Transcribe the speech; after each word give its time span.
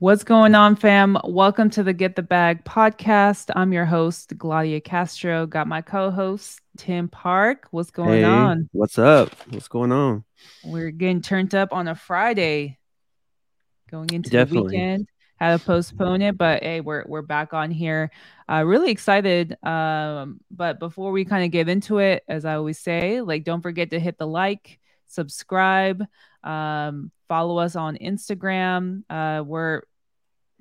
What's 0.00 0.22
going 0.22 0.54
on, 0.54 0.76
fam? 0.76 1.18
Welcome 1.24 1.70
to 1.70 1.82
the 1.82 1.92
Get 1.92 2.14
the 2.14 2.22
Bag 2.22 2.62
podcast. 2.62 3.50
I'm 3.56 3.72
your 3.72 3.84
host, 3.84 4.38
Gladia 4.38 4.80
Castro. 4.80 5.44
Got 5.44 5.66
my 5.66 5.82
co 5.82 6.12
host, 6.12 6.60
Tim 6.76 7.08
Park. 7.08 7.66
What's 7.72 7.90
going 7.90 8.20
Hey, 8.20 8.24
on? 8.24 8.68
what's 8.70 8.96
up? 8.96 9.34
What's 9.50 9.66
going 9.66 9.90
on? 9.90 10.22
We're 10.62 10.92
getting 10.92 11.20
turned 11.20 11.52
up 11.52 11.72
on 11.72 11.88
a 11.88 11.96
Friday, 11.96 12.78
going 13.90 14.10
into 14.12 14.30
the 14.30 14.44
weekend. 14.44 15.08
Had 15.34 15.58
to 15.58 15.66
postpone 15.66 16.22
it, 16.22 16.38
but 16.38 16.62
hey, 16.62 16.80
we're 16.80 17.02
we're 17.04 17.22
back 17.22 17.52
on 17.52 17.72
here. 17.72 18.12
Uh, 18.48 18.62
really 18.64 18.92
excited. 18.92 19.56
Um, 19.66 20.38
but 20.48 20.78
before 20.78 21.10
we 21.10 21.24
kind 21.24 21.44
of 21.44 21.50
get 21.50 21.68
into 21.68 21.98
it, 21.98 22.22
as 22.28 22.44
I 22.44 22.54
always 22.54 22.78
say, 22.78 23.20
like 23.20 23.42
don't 23.42 23.62
forget 23.62 23.90
to 23.90 23.98
hit 23.98 24.16
the 24.16 24.28
like, 24.28 24.78
subscribe, 25.08 26.04
um, 26.44 27.10
follow 27.28 27.58
us 27.58 27.76
on 27.76 27.96
Instagram. 27.98 29.02
Uh, 29.08 29.42
we're 29.44 29.82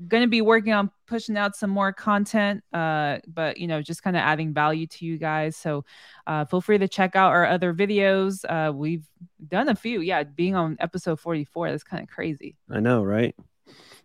gonna 0.07 0.27
be 0.27 0.41
working 0.41 0.73
on 0.73 0.91
pushing 1.07 1.37
out 1.37 1.55
some 1.55 1.69
more 1.69 1.91
content, 1.91 2.63
uh, 2.73 3.17
but 3.27 3.57
you 3.57 3.67
know, 3.67 3.81
just 3.81 4.03
kind 4.03 4.15
of 4.15 4.21
adding 4.21 4.53
value 4.53 4.85
to 4.87 5.05
you 5.05 5.17
guys. 5.17 5.55
So 5.55 5.85
uh, 6.27 6.45
feel 6.45 6.61
free 6.61 6.77
to 6.77 6.87
check 6.87 7.15
out 7.15 7.31
our 7.31 7.45
other 7.45 7.73
videos. 7.73 8.45
Uh, 8.47 8.71
we've 8.71 9.05
done 9.47 9.69
a 9.69 9.75
few. 9.75 10.01
Yeah, 10.01 10.23
being 10.23 10.55
on 10.55 10.77
episode 10.79 11.19
44, 11.19 11.71
that's 11.71 11.83
kind 11.83 12.03
of 12.03 12.09
crazy. 12.09 12.55
I 12.69 12.79
know, 12.79 13.03
right? 13.03 13.35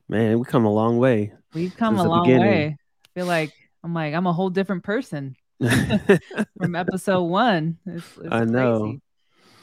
Man, 0.09 0.39
we 0.39 0.45
come 0.45 0.65
a 0.65 0.73
long 0.73 0.98
way. 0.98 1.33
We've 1.55 1.77
come 1.77 1.98
a 1.98 2.05
long 2.05 2.25
beginning. 2.25 2.47
way. 2.47 2.77
I 3.05 3.09
feel 3.15 3.27
like 3.27 3.53
I'm 3.84 3.95
like 3.95 4.15
I'm 4.15 4.27
a 4.27 4.33
whole 4.33 4.51
different 4.51 4.84
person 4.84 5.37
from 6.59 6.75
episode 6.75 7.25
one. 7.25 7.79
It's, 7.87 8.06
it's 8.19 8.29
I 8.31 8.45
know. 8.45 8.81
crazy. 8.81 9.01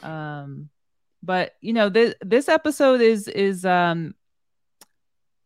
Um, 0.03 0.69
but 1.23 1.55
you 1.61 1.73
know, 1.73 1.89
this 1.89 2.13
this 2.21 2.47
episode 2.49 3.01
is 3.01 3.27
is 3.27 3.65
um 3.65 4.15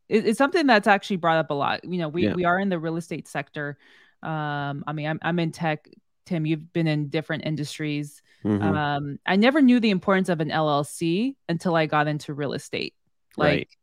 it, 0.09 0.25
it's 0.27 0.37
something 0.37 0.67
that's 0.67 0.87
actually 0.87 1.17
brought 1.17 1.37
up 1.37 1.49
a 1.49 1.53
lot. 1.53 1.83
You 1.83 1.97
know, 1.99 2.09
we 2.09 2.25
Yeah. 2.25 2.33
we 2.35 2.45
are 2.45 2.59
in 2.59 2.69
the 2.69 2.79
real 2.79 2.97
estate 2.97 3.27
sector. 3.27 3.77
Um, 4.21 4.83
I 4.87 4.93
mean, 4.93 5.07
I'm 5.07 5.19
I'm 5.21 5.39
in 5.39 5.51
tech. 5.51 5.89
Tim, 6.25 6.45
you've 6.45 6.71
been 6.71 6.87
in 6.87 7.09
different 7.09 7.45
industries. 7.45 8.21
Mhm. 8.45 8.61
Um, 8.77 9.19
I 9.25 9.35
never 9.35 9.61
knew 9.61 9.79
the 9.79 9.89
importance 9.89 10.29
of 10.29 10.39
an 10.39 10.49
LLC 10.51 11.35
until 11.49 11.75
I 11.75 11.85
got 11.85 12.07
into 12.07 12.33
real 12.33 12.53
estate. 12.53 12.93
Like, 13.35 13.77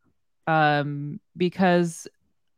um, 0.47 1.19
because 1.37 2.07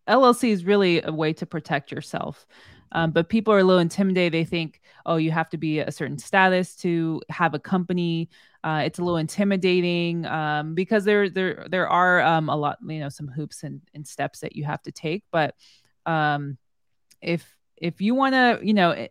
LLC 0.08 0.52
is 0.52 0.64
really 0.64 1.02
a 1.02 1.12
way 1.12 1.34
to 1.34 1.46
protect 1.46 1.92
yourself. 1.92 2.46
Um, 2.94 3.12
but 3.12 3.28
people 3.28 3.54
are 3.54 3.60
a 3.60 3.64
little 3.64 3.82
intimidated. 3.82 4.34
They 4.34 4.46
think, 4.46 4.82
oh, 5.06 5.18
you 5.18 5.32
have 5.32 5.50
to 5.50 5.58
be 5.58 5.80
a 5.80 5.92
certain 5.92 6.18
status 6.18 6.76
to 6.78 7.22
have 7.30 7.54
a 7.54 7.60
company. 7.60 8.30
Uh, 8.64 8.84
it's 8.86 9.00
a 9.00 9.04
little 9.04 9.18
intimidating 9.18 10.26
um, 10.26 10.76
because 10.76 11.04
there 11.04 11.30
there 11.30 11.66
there 11.70 11.90
are 11.90 12.22
um, 12.22 12.50
a 12.50 12.56
lot, 12.56 12.78
you 12.88 13.00
know, 13.00 13.10
some 13.10 13.28
hoops 13.28 13.64
and, 13.64 13.82
and 13.94 14.08
steps 14.08 14.40
that 14.40 14.56
you 14.56 14.64
have 14.64 14.82
to 14.84 14.92
take. 14.92 15.24
But 15.32 15.56
um, 16.06 16.58
if 17.22 17.58
if 17.78 18.00
you 18.00 18.16
want 18.16 18.36
to, 18.36 18.60
you 18.64 18.74
know, 18.74 18.92
eh, 18.92 19.08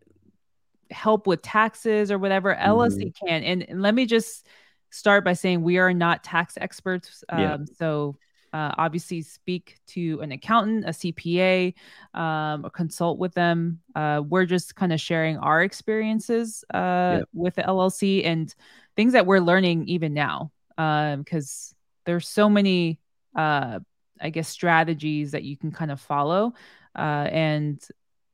help 0.90 1.26
with 1.26 1.42
taxes 1.42 2.10
or 2.10 2.18
whatever, 2.18 2.54
LLC 2.54 3.12
can. 3.14 3.42
And, 3.42 3.68
and 3.68 3.82
let 3.82 3.94
me 3.94 4.06
just 4.06 4.46
start 4.90 5.24
by 5.24 5.32
saying 5.32 5.62
we 5.62 5.78
are 5.78 5.92
not 5.92 6.22
tax 6.22 6.54
experts. 6.60 7.24
Um, 7.28 7.40
Yeah. 7.40 7.56
So 7.76 8.16
uh, 8.52 8.72
obviously 8.76 9.22
speak 9.22 9.78
to 9.88 10.20
an 10.20 10.32
accountant, 10.32 10.84
a 10.84 10.88
CPA, 10.88 11.74
um, 12.14 12.66
or 12.66 12.70
consult 12.70 13.18
with 13.18 13.32
them. 13.34 13.80
Uh, 13.94 14.22
we're 14.28 14.44
just 14.44 14.76
kind 14.76 14.92
of 14.92 15.00
sharing 15.00 15.38
our 15.38 15.62
experiences 15.62 16.64
uh, 16.74 17.20
with 17.32 17.54
the 17.54 17.62
LLC 17.62 18.24
and 18.26 18.54
things 18.96 19.14
that 19.14 19.26
we're 19.26 19.40
learning 19.40 19.88
even 19.88 20.12
now. 20.14 20.50
Because 20.76 21.74
there's 22.04 22.28
so 22.28 22.48
many, 22.48 22.98
uh, 23.36 23.78
I 24.20 24.30
guess, 24.30 24.48
strategies 24.48 25.32
that 25.32 25.44
you 25.44 25.56
can 25.56 25.70
kind 25.70 25.90
of 25.90 26.00
follow. 26.00 26.54
Uh, 26.96 27.28
and 27.30 27.82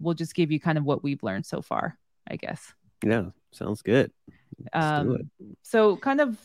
we'll 0.01 0.15
just 0.15 0.35
give 0.35 0.51
you 0.51 0.59
kind 0.59 0.79
of 0.79 0.85
what 0.85 1.03
we've 1.03 1.23
learned 1.23 1.47
so 1.47 1.63
far, 1.63 1.99
I 2.29 2.37
guess. 2.37 2.73
Yeah, 3.05 3.27
sounds 3.53 3.83
good. 3.83 4.11
Let's 4.73 5.03
do 5.03 5.15
it. 5.15 5.21
Um, 5.21 5.57
so 5.62 5.97
kind 5.97 6.21
of 6.21 6.39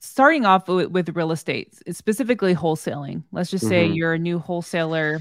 starting 0.00 0.44
off 0.46 0.68
with, 0.68 0.90
with 0.90 1.08
real 1.16 1.32
estate, 1.32 1.74
specifically 1.94 2.54
wholesaling. 2.54 3.22
Let's 3.32 3.50
just 3.50 3.68
say 3.68 3.88
Mhm. 3.88 3.96
you're 3.96 4.14
a 4.14 4.18
new 4.18 4.38
wholesaler. 4.38 5.20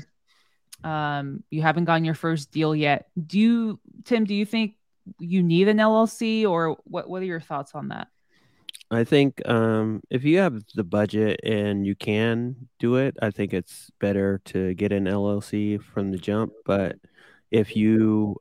Um, 0.83 1.43
you 1.49 1.61
haven't 1.61 1.85
gotten 1.85 2.05
your 2.05 2.13
first 2.15 2.51
deal 2.51 2.75
yet. 2.75 3.07
Do 3.25 3.39
you, 3.39 3.79
Tim? 4.03 4.25
Do 4.25 4.35
you 4.35 4.45
think 4.45 4.75
you 5.19 5.41
need 5.41 5.67
an 5.67 5.79
LLC, 5.79 6.45
or 6.45 6.77
what? 6.83 7.09
What 7.09 7.21
are 7.21 7.25
your 7.25 7.39
thoughts 7.39 7.73
on 7.73 7.87
that? 7.89 8.07
I 8.89 9.03
think 9.03 9.41
um, 9.47 10.01
if 10.09 10.23
you 10.23 10.37
have 10.37 10.63
the 10.75 10.83
budget 10.83 11.41
and 11.43 11.85
you 11.85 11.93
can 11.95 12.69
do 12.79 12.95
it, 12.95 13.17
I 13.21 13.31
think 13.31 13.53
it's 13.53 13.91
better 13.99 14.39
to 14.45 14.73
get 14.75 14.93
an 14.93 15.07
LLC 15.07 15.77
from 15.77 16.11
the 16.11 16.17
jump. 16.17 16.53
But 16.65 16.97
if 17.51 17.75
you 17.75 18.37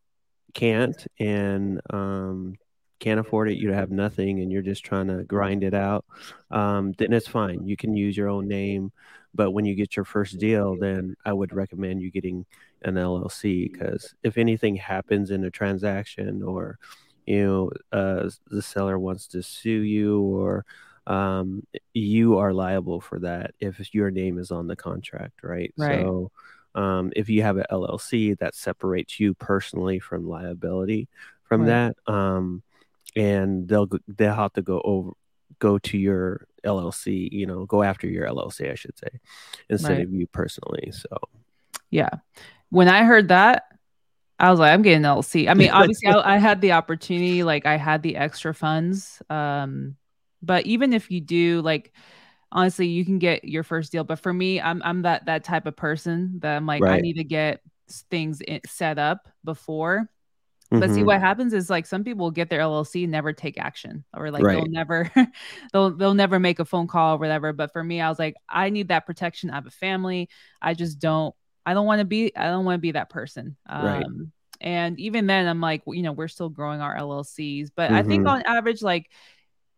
can't 0.54 1.06
and 1.18 1.80
um, 1.91 2.54
can't 2.99 3.21
afford 3.21 3.51
it, 3.51 3.59
you 3.59 3.73
have 3.73 3.91
nothing, 3.91 4.41
and 4.41 4.51
you're 4.53 4.62
just 4.62 4.84
trying 4.84 5.09
to 5.09 5.25
grind 5.25 5.65
it 5.65 5.75
out, 5.75 6.05
um, 6.51 6.93
then 6.99 7.12
it's 7.12 7.29
fine. 7.29 7.67
You 7.67 7.77
can 7.77 7.95
use 7.97 8.17
your 8.17 8.29
own 8.29 8.49
name. 8.49 8.93
But 9.34 9.51
when 9.51 9.67
you 9.67 9.75
get 9.75 9.97
your 9.97 10.05
first 10.07 10.39
deal, 10.39 10.77
then 10.77 11.15
I 11.25 11.33
would 11.33 11.53
recommend 11.55 12.01
you 12.01 12.11
getting 12.11 12.47
an 12.83 12.97
LLC 12.97 13.69
because 13.69 14.15
if 14.23 14.39
anything 14.39 14.77
happens 14.77 15.31
in 15.31 15.45
a 15.45 15.51
transaction 15.51 16.43
or 16.43 16.79
you 17.27 17.45
know 17.45 17.71
uh, 17.99 18.31
the 18.49 18.62
seller 18.62 18.99
wants 18.99 19.27
to 19.28 19.43
sue 19.43 19.71
you 19.83 20.21
or 20.21 20.65
um, 21.07 21.63
you 21.95 22.39
are 22.39 22.53
liable 22.53 23.01
for 23.01 23.19
that 23.21 23.53
if 23.61 23.93
your 23.95 24.11
name 24.11 24.39
is 24.39 24.51
on 24.51 24.67
the 24.67 24.77
contract 24.77 25.43
right, 25.43 25.73
Right. 25.77 26.13
so 26.13 26.31
um, 26.75 27.13
if 27.17 27.28
you 27.28 27.43
have 27.43 27.57
an 27.57 27.65
llc 27.71 28.39
that 28.39 28.55
separates 28.55 29.19
you 29.21 29.34
personally 29.34 29.99
from 29.99 30.28
liability 30.28 31.09
from 31.45 31.65
Right. 31.65 31.67
that 31.67 31.97
um, 32.07 32.63
and 33.16 33.66
they'll 33.69 33.87
go- 33.87 33.99
they'll 34.06 34.34
have 34.34 34.53
to 34.53 34.62
go 34.62 34.81
over 34.84 35.10
go 35.59 35.78
to 35.78 35.97
your 35.97 36.47
llc 36.65 37.28
you 37.32 37.47
know 37.47 37.65
go 37.66 37.82
after 37.82 38.06
your 38.06 38.27
llc 38.28 38.71
i 38.71 38.75
should 38.75 38.97
say 38.99 39.09
instead 39.71 39.93
Right. 39.99 40.03
of 40.03 40.12
you 40.12 40.27
personally 40.27 40.93
so 40.93 41.09
Yeah. 41.91 42.10
When 42.71 42.88
I 42.88 43.04
heard 43.04 43.28
that, 43.28 43.65
I 44.38 44.50
was 44.50 44.59
like, 44.60 44.72
I'm 44.72 44.82
getting 44.82 45.04
an 45.04 45.16
LLC. 45.16 45.49
I 45.49 45.54
mean, 45.54 45.71
obviously, 45.71 46.09
I, 46.09 46.34
I 46.34 46.38
had 46.38 46.60
the 46.60 46.72
opportunity, 46.72 47.43
like, 47.43 47.65
I 47.65 47.77
had 47.77 48.03
the 48.03 48.16
extra 48.16 48.53
funds. 48.53 49.22
Um, 49.31 49.97
but 50.43 50.66
even 50.66 50.93
if 50.93 51.10
you 51.10 51.21
do, 51.21 51.62
like, 51.62 51.93
honestly, 52.53 52.88
you 52.88 53.04
can 53.04 53.19
get 53.19 53.44
your 53.44 53.62
first 53.62 53.93
deal. 53.93 54.04
But 54.04 54.19
for 54.19 54.33
me, 54.34 54.60
I'm 54.60 54.83
I'm 54.84 55.03
that 55.03 55.27
that 55.27 55.44
type 55.44 55.66
of 55.66 55.77
person 55.77 56.41
that 56.41 56.56
I'm 56.56 56.66
like, 56.66 56.83
I 56.83 57.00
need 57.00 57.15
to 57.19 57.25
get 57.25 57.60
things 58.10 58.43
set 58.66 58.98
up 58.98 59.28
before. 59.44 60.10
But 60.71 60.91
see, 60.93 61.03
Mhm. 61.03 61.06
what 61.06 61.21
happens 61.21 61.53
is 61.54 61.71
like 61.71 61.87
some 61.87 62.04
people 62.04 62.31
get 62.31 62.50
their 62.50 62.60
LLC 62.60 63.04
and 63.04 63.12
never 63.12 63.32
take 63.32 63.59
action, 63.59 64.04
or 64.15 64.31
like 64.31 64.43
they'll 64.50 64.66
never, 64.66 65.10
they'll 65.72 65.91
they'll 65.97 66.15
never 66.15 66.38
make 66.38 66.59
a 66.59 66.65
phone 66.65 66.87
call 66.87 67.15
or 67.15 67.19
whatever. 67.19 67.53
But 67.53 67.72
for 67.72 67.82
me, 67.84 68.00
I 68.00 68.09
was 68.09 68.19
like, 68.19 68.37
I 68.49 68.71
need 68.71 68.88
that 68.88 69.06
protection. 69.06 69.50
I 69.50 69.54
have 69.56 69.66
a 69.66 69.71
family. 69.71 70.28
I 70.60 70.75
just 70.75 70.99
don't. 70.99 71.34
I 71.65 71.75
don't 71.75 71.87
want 71.87 72.00
to 72.00 72.04
be. 72.04 72.34
I 72.37 72.44
don't 72.47 72.65
want 72.65 72.77
to 72.77 72.81
be 72.81 72.93
that 72.93 73.10
person. 73.10 73.56
Right. 73.78 74.04
Um, 74.04 74.32
and 74.60 74.99
even 75.00 75.27
then, 75.27 75.47
I'm 75.49 75.60
like, 75.60 75.82
you 75.87 76.03
know, 76.03 76.12
we're 76.12 76.28
still 76.28 76.49
growing 76.49 76.81
our 76.81 76.97
LLCs. 76.97 77.71
But 77.75 77.93
I 77.93 78.03
think 78.03 78.27
Mhm. 78.27 78.31
on 78.31 78.43
average, 78.43 78.83
like 78.83 79.10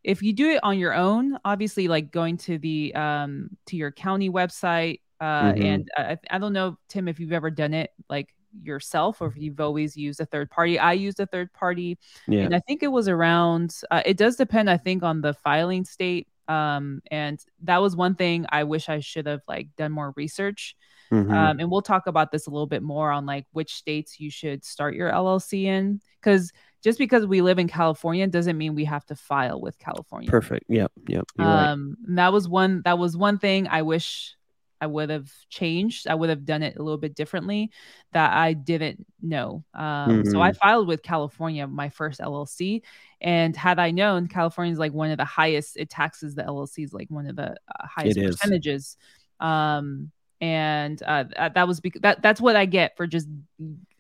if 0.05 0.22
you 0.22 0.32
do 0.32 0.50
it 0.50 0.60
on 0.62 0.78
your 0.78 0.94
own, 0.94 1.38
obviously, 1.44 1.88
like 1.88 2.10
going 2.10 2.37
to 2.38 2.59
the 2.59 2.94
um 2.94 3.50
to 3.66 3.76
your 3.76 3.91
county 3.93 4.31
website, 4.31 5.00
uh, 5.20 5.53
Mhm. 5.53 5.62
and 5.65 5.88
I, 5.97 6.19
I 6.31 6.38
don't 6.38 6.53
know, 6.53 6.78
Tim, 6.88 7.09
if 7.09 7.19
you've 7.20 7.32
ever 7.32 7.50
done 7.50 7.75
it 7.75 7.91
like 8.09 8.34
yourself 8.62 9.20
or 9.20 9.28
if 9.28 9.36
you've 9.36 9.60
always 9.60 9.97
used 9.97 10.20
a 10.20 10.26
third 10.26 10.50
party. 10.50 10.78
I 10.78 10.92
used 10.92 11.20
a 11.20 11.26
third 11.26 11.53
party, 11.53 11.98
yeah 12.26 12.41
and 12.41 12.54
I 12.54 12.60
think 12.60 12.82
it 12.82 12.88
was 12.92 13.09
around. 13.09 13.75
Uh, 13.91 14.03
it 14.06 14.16
does 14.16 14.36
depend, 14.36 14.69
I 14.70 14.76
think, 14.76 15.03
on 15.03 15.20
the 15.20 15.34
filing 15.34 15.84
state. 15.84 16.28
Um, 16.48 17.03
and 17.10 17.38
that 17.64 17.82
was 17.82 17.94
one 17.94 18.14
thing 18.14 18.47
I 18.50 18.64
wish 18.64 18.88
I 18.88 19.00
should 19.00 19.26
have 19.26 19.42
like 19.47 19.69
done 19.76 19.92
more 19.92 20.14
research. 20.16 20.75
Mhm. 21.12 21.31
Um, 21.31 21.61
and 21.61 21.70
we'll 21.70 21.82
talk 21.82 22.06
about 22.06 22.32
this 22.32 22.46
a 22.46 22.50
little 22.50 22.67
bit 22.67 22.82
more 22.82 23.11
on 23.11 23.26
like 23.26 23.46
which 23.52 23.75
states 23.75 24.19
you 24.19 24.31
should 24.31 24.64
start 24.64 24.94
your 24.94 25.11
LLC 25.11 25.64
in, 25.64 26.00
because 26.20 26.50
just 26.82 26.99
because 26.99 27.26
we 27.26 27.43
live 27.43 27.58
in 27.58 27.69
California 27.69 28.26
doesn't 28.26 28.56
mean 28.56 28.75
we 28.75 28.84
have 28.87 29.05
to 29.06 29.14
file 29.14 29.61
with 29.61 29.78
California. 29.78 30.31
perfect 30.31 30.64
yep 30.69 30.93
yep 31.06 31.25
you're 31.38 31.46
right 31.46 31.69
Um, 31.70 31.96
that 32.08 32.32
was 32.32 32.49
one 32.49 32.82
that 32.84 32.99
was 32.99 33.17
one 33.17 33.38
thing 33.38 33.69
I 33.69 33.82
wish 33.82 34.37
I 34.80 34.86
would 34.86 35.10
have 35.10 35.30
changed. 35.48 36.06
I 36.08 36.14
would 36.14 36.28
have 36.30 36.44
done 36.44 36.62
it 36.62 36.76
a 36.76 36.82
little 36.82 36.98
bit 36.98 37.14
differently 37.14 37.70
that 38.12 38.32
I 38.32 38.52
didn't 38.54 39.04
know. 39.22 39.64
Um, 39.75 40.25
so 40.25 40.40
I 40.40 40.52
Mhm. 40.52 40.52
filed 40.52 40.88
with 40.88 41.02
California, 41.02 41.66
my 41.66 41.88
first 41.88 42.20
LLC, 42.20 42.82
and 43.20 43.56
had 43.56 43.78
I 43.78 43.90
known, 43.90 44.28
California 44.28 44.72
is 44.72 44.78
like 44.78 44.92
one 44.92 45.10
of 45.10 45.19
the 45.19 45.25
highest. 45.25 45.76
It 45.76 45.90
taxes 45.90 46.34
the 46.34 46.44
LLCs 46.44 46.92
like 46.92 47.08
one 47.10 47.26
of 47.26 47.36
the 47.36 47.50
uh, 47.52 47.86
highest 47.86 48.22
percentages. 48.22 48.96
Um, 49.40 50.10
and 50.40 51.02
uh, 51.02 51.25
that 51.36 51.66
was 51.66 51.80
because 51.80 52.00
that 52.02 52.22
that's 52.22 52.40
what 52.40 52.54
I 52.56 52.64
get 52.64 52.96
for 52.96 53.06
just 53.08 53.26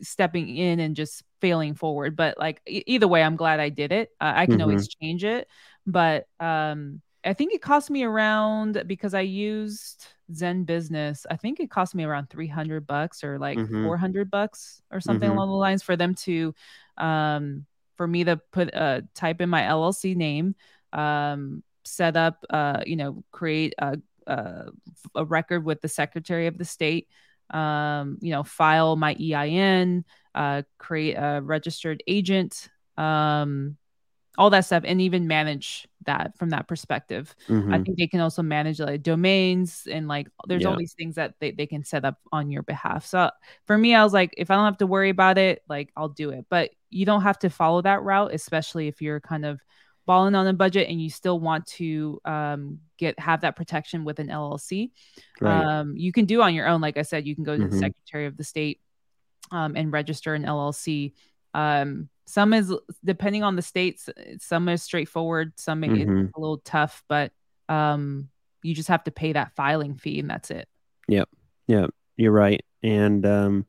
stepping 0.00 0.56
in 0.56 0.80
and 0.80 0.94
just 0.96 1.22
failing 1.40 1.74
forward. 1.74 2.16
But 2.16 2.38
like 2.38 2.60
e- 2.68 2.84
either 2.86 3.08
way, 3.08 3.22
I'm 3.22 3.36
glad 3.36 3.60
I 3.60 3.68
did 3.68 3.92
it. 3.92 4.10
Uh, 4.20 4.32
I 4.34 4.46
can 4.46 4.60
always 4.60 4.86
change 4.88 5.24
it, 5.24 5.48
but 5.86 6.26
um, 6.40 7.00
I 7.24 7.32
think 7.34 7.52
it 7.54 7.62
cost 7.62 7.90
me 7.90 8.04
around 8.04 8.82
because 8.86 9.14
I 9.14 9.20
used 9.22 10.06
ZenBusiness, 10.32 11.26
I 11.30 11.36
think 11.36 11.60
it 11.60 11.70
cost 11.70 11.94
me 11.94 12.04
around 12.04 12.30
300 12.30 12.86
bucks 12.86 13.24
or 13.24 13.38
like 13.38 13.58
mm-hmm. 13.58 13.84
400 13.84 14.30
bucks 14.30 14.82
or 14.90 15.00
something 15.00 15.28
mm-hmm. 15.28 15.38
along 15.38 15.48
the 15.48 15.56
lines 15.56 15.82
for 15.82 15.96
them 15.96 16.14
to, 16.16 16.54
um, 16.96 17.66
for 17.96 18.06
me 18.06 18.24
to 18.24 18.36
put, 18.36 18.74
uh, 18.74 19.02
type 19.14 19.40
in 19.40 19.48
my 19.48 19.62
LLC 19.62 20.14
name, 20.16 20.54
um, 20.92 21.62
set 21.84 22.16
up, 22.16 22.44
uh, 22.50 22.82
you 22.86 22.96
know, 22.96 23.24
create 23.30 23.74
a, 23.78 23.98
a, 24.26 24.66
a 25.14 25.24
record 25.24 25.64
with 25.64 25.80
the 25.80 25.88
Secretary 25.88 26.46
of 26.46 26.58
the 26.58 26.64
State, 26.64 27.08
um, 27.50 28.18
you 28.20 28.30
know, 28.30 28.42
file 28.42 28.96
my 28.96 29.16
EIN, 29.18 30.04
uh, 30.34 30.62
create 30.78 31.14
a 31.14 31.40
registered 31.42 32.02
agent, 32.06 32.68
um, 32.96 33.76
all 34.38 34.48
that 34.50 34.64
stuff, 34.64 34.84
and 34.86 35.02
even 35.02 35.26
manage 35.26 35.86
that 36.06 36.38
from 36.38 36.50
that 36.50 36.66
perspective. 36.66 37.34
Mm-hmm. 37.48 37.74
I 37.74 37.82
think 37.82 37.98
they 37.98 38.06
can 38.06 38.20
also 38.20 38.42
manage 38.42 38.80
like 38.80 39.02
domains 39.02 39.86
and 39.90 40.08
like 40.08 40.28
there's 40.46 40.62
yeah. 40.62 40.68
all 40.68 40.76
these 40.76 40.94
things 40.94 41.16
that 41.16 41.34
they, 41.40 41.50
they 41.50 41.66
can 41.66 41.84
set 41.84 42.04
up 42.04 42.18
on 42.32 42.50
your 42.50 42.62
behalf. 42.62 43.04
So 43.04 43.30
for 43.66 43.76
me, 43.76 43.94
I 43.94 44.02
was 44.02 44.14
like, 44.14 44.32
if 44.38 44.50
I 44.50 44.54
don't 44.54 44.64
have 44.64 44.78
to 44.78 44.86
worry 44.86 45.10
about 45.10 45.36
it, 45.36 45.62
like 45.68 45.92
I'll 45.96 46.08
do 46.08 46.30
it. 46.30 46.46
But 46.48 46.70
you 46.88 47.04
don't 47.04 47.22
have 47.22 47.38
to 47.40 47.50
follow 47.50 47.82
that 47.82 48.02
route, 48.02 48.32
especially 48.32 48.88
if 48.88 49.02
you're 49.02 49.20
kind 49.20 49.44
of 49.44 49.60
balling 50.06 50.34
on 50.34 50.46
a 50.46 50.54
budget 50.54 50.88
and 50.88 51.02
you 51.02 51.10
still 51.10 51.38
want 51.38 51.66
to 51.66 52.18
um, 52.24 52.78
get 52.96 53.18
have 53.18 53.42
that 53.42 53.56
protection 53.56 54.04
with 54.04 54.18
an 54.18 54.28
LLC. 54.28 54.90
Right. 55.40 55.62
Um, 55.62 55.96
you 55.96 56.12
can 56.12 56.24
do 56.24 56.40
on 56.40 56.54
your 56.54 56.66
own. 56.66 56.80
Like 56.80 56.96
I 56.96 57.02
said, 57.02 57.26
you 57.26 57.34
can 57.34 57.44
go 57.44 57.56
to 57.56 57.62
mm-hmm. 57.62 57.70
the 57.70 57.78
Secretary 57.78 58.24
of 58.24 58.36
the 58.38 58.44
State 58.44 58.80
um, 59.50 59.76
and 59.76 59.92
register 59.92 60.34
an 60.34 60.44
LLC. 60.44 61.12
Um, 61.52 62.08
some 62.28 62.52
is 62.52 62.74
depending 63.02 63.42
on 63.42 63.56
the 63.56 63.62
states. 63.62 64.10
Some 64.38 64.68
is 64.68 64.82
straightforward. 64.82 65.54
Some 65.56 65.80
mm-hmm. 65.80 66.26
is 66.26 66.30
a 66.36 66.40
little 66.40 66.58
tough, 66.58 67.02
but 67.08 67.32
um, 67.70 68.28
you 68.62 68.74
just 68.74 68.88
have 68.88 69.02
to 69.04 69.10
pay 69.10 69.32
that 69.32 69.52
filing 69.56 69.96
fee, 69.96 70.20
and 70.20 70.28
that's 70.28 70.50
it. 70.50 70.68
Yep. 71.08 71.28
Yep. 71.68 71.90
You're 72.16 72.32
right. 72.32 72.62
And 72.82 73.24
um, 73.24 73.66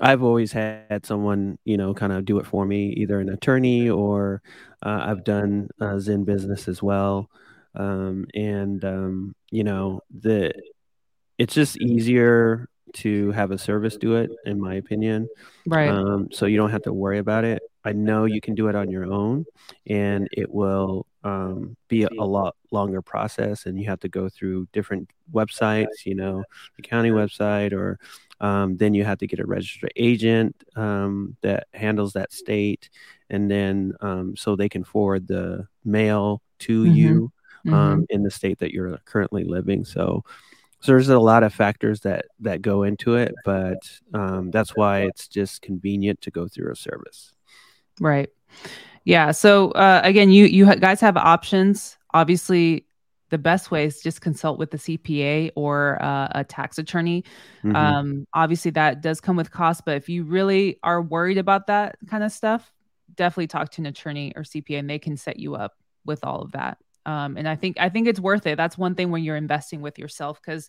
I've 0.00 0.22
always 0.22 0.52
had 0.52 1.04
someone, 1.04 1.58
you 1.64 1.76
know, 1.76 1.92
kind 1.92 2.12
of 2.12 2.24
do 2.24 2.38
it 2.38 2.46
for 2.46 2.64
me, 2.64 2.90
either 2.90 3.18
an 3.18 3.30
attorney 3.30 3.90
or 3.90 4.42
uh, 4.84 5.00
I've 5.02 5.24
done 5.24 5.68
uh, 5.80 5.96
ZenBusiness 5.96 6.68
as 6.68 6.80
well. 6.80 7.28
Um, 7.74 8.26
and 8.32 8.84
um, 8.84 9.34
you 9.50 9.64
know, 9.64 10.02
the 10.16 10.52
it's 11.36 11.54
just 11.54 11.76
easier 11.78 12.68
to 12.94 13.32
have 13.32 13.50
a 13.50 13.58
service 13.58 13.96
do 13.96 14.16
it, 14.16 14.30
in 14.44 14.60
my 14.60 14.74
opinion. 14.74 15.28
Right. 15.66 15.88
Um, 15.88 16.28
so 16.32 16.46
you 16.46 16.56
don't 16.56 16.70
have 16.70 16.82
to 16.82 16.92
worry 16.92 17.18
about 17.18 17.44
it. 17.44 17.62
I 17.88 17.92
know 17.92 18.26
you 18.26 18.42
can 18.42 18.54
do 18.54 18.68
it 18.68 18.74
on 18.74 18.90
your 18.90 19.10
own, 19.10 19.46
and 19.86 20.28
it 20.32 20.52
will 20.52 21.06
um, 21.24 21.74
be 21.88 22.02
a, 22.02 22.08
a, 22.18 22.24
lot 22.24 22.54
longer 22.70 23.00
process, 23.00 23.64
and 23.64 23.80
you 23.80 23.86
have 23.88 24.00
to 24.00 24.10
go 24.10 24.28
through 24.28 24.68
different 24.74 25.08
websites. 25.32 26.04
You 26.04 26.14
know, 26.14 26.44
the 26.76 26.82
county 26.82 27.10
website, 27.10 27.72
or 27.72 27.98
um, 28.40 28.76
then 28.76 28.92
you 28.92 29.04
have 29.04 29.16
to 29.18 29.26
get 29.26 29.40
a 29.40 29.46
registered 29.46 29.90
agent 29.96 30.54
um, 30.76 31.34
that 31.40 31.68
handles 31.72 32.12
that 32.12 32.30
state, 32.30 32.90
and 33.30 33.50
then 33.50 33.94
um, 34.02 34.36
so 34.36 34.54
they 34.54 34.68
can 34.68 34.84
forward 34.84 35.26
the 35.26 35.66
mail 35.82 36.42
to 36.58 36.84
mm-hmm. 36.84 36.94
you 36.94 37.32
um, 37.68 37.72
mm-hmm. 37.72 38.02
in 38.10 38.22
the 38.22 38.30
state 38.30 38.58
that 38.58 38.72
you're 38.72 38.98
currently 39.06 39.44
living. 39.44 39.86
So 39.86 40.24
so 40.80 40.92
there's 40.92 41.08
a 41.08 41.18
lot 41.18 41.42
of 41.42 41.54
factors 41.54 42.00
that 42.00 42.26
that 42.38 42.62
go 42.62 42.84
into 42.84 43.16
it 43.16 43.34
but 43.44 43.78
um, 44.14 44.52
that's 44.52 44.76
why 44.76 45.00
it's 45.00 45.26
just 45.26 45.60
convenient 45.60 46.20
to 46.20 46.30
go 46.30 46.46
through 46.46 46.70
a 46.70 46.76
service 46.76 47.34
right. 48.00 48.28
Yeah. 49.04 49.30
So 49.30 49.70
uh, 49.72 50.00
again 50.04 50.30
you 50.30 50.44
you 50.46 50.74
guys 50.76 51.00
have 51.00 51.16
options. 51.16 51.96
Obviously 52.12 52.86
the 53.30 53.38
best 53.38 53.70
way 53.70 53.84
is 53.84 54.00
just 54.00 54.22
consult 54.22 54.58
with 54.58 54.70
the 54.70 54.78
cpa 54.78 55.50
or 55.54 56.02
uh, 56.02 56.28
a 56.30 56.44
tax 56.44 56.78
attorney. 56.78 57.24
Mm-hmm. 57.62 57.76
um, 57.76 58.26
obviously 58.32 58.70
that 58.70 59.02
does 59.02 59.20
come 59.20 59.36
with 59.36 59.50
cost 59.50 59.84
but 59.84 59.96
if 59.98 60.08
you 60.08 60.24
really 60.24 60.78
are 60.82 61.02
worried 61.02 61.36
about 61.36 61.66
that 61.66 61.96
kind 62.08 62.24
of 62.24 62.32
stuff 62.32 62.72
definitely 63.16 63.48
talk 63.48 63.70
to 63.72 63.82
an 63.82 63.86
attorney 63.86 64.32
or 64.34 64.44
cpa 64.44 64.78
and 64.78 64.88
they 64.88 64.98
can 64.98 65.18
set 65.18 65.38
you 65.38 65.56
up 65.56 65.74
with 66.08 66.24
all 66.24 66.42
of 66.42 66.52
that. 66.52 66.78
Um, 67.06 67.36
and 67.36 67.48
I 67.48 67.54
think 67.54 67.78
I 67.78 67.88
think 67.88 68.08
it's 68.08 68.18
worth 68.18 68.46
it. 68.46 68.56
That's 68.56 68.76
one 68.76 68.96
thing 68.96 69.10
when 69.12 69.22
you're 69.22 69.36
investing 69.36 69.80
with 69.80 69.98
yourself 69.98 70.40
because 70.42 70.68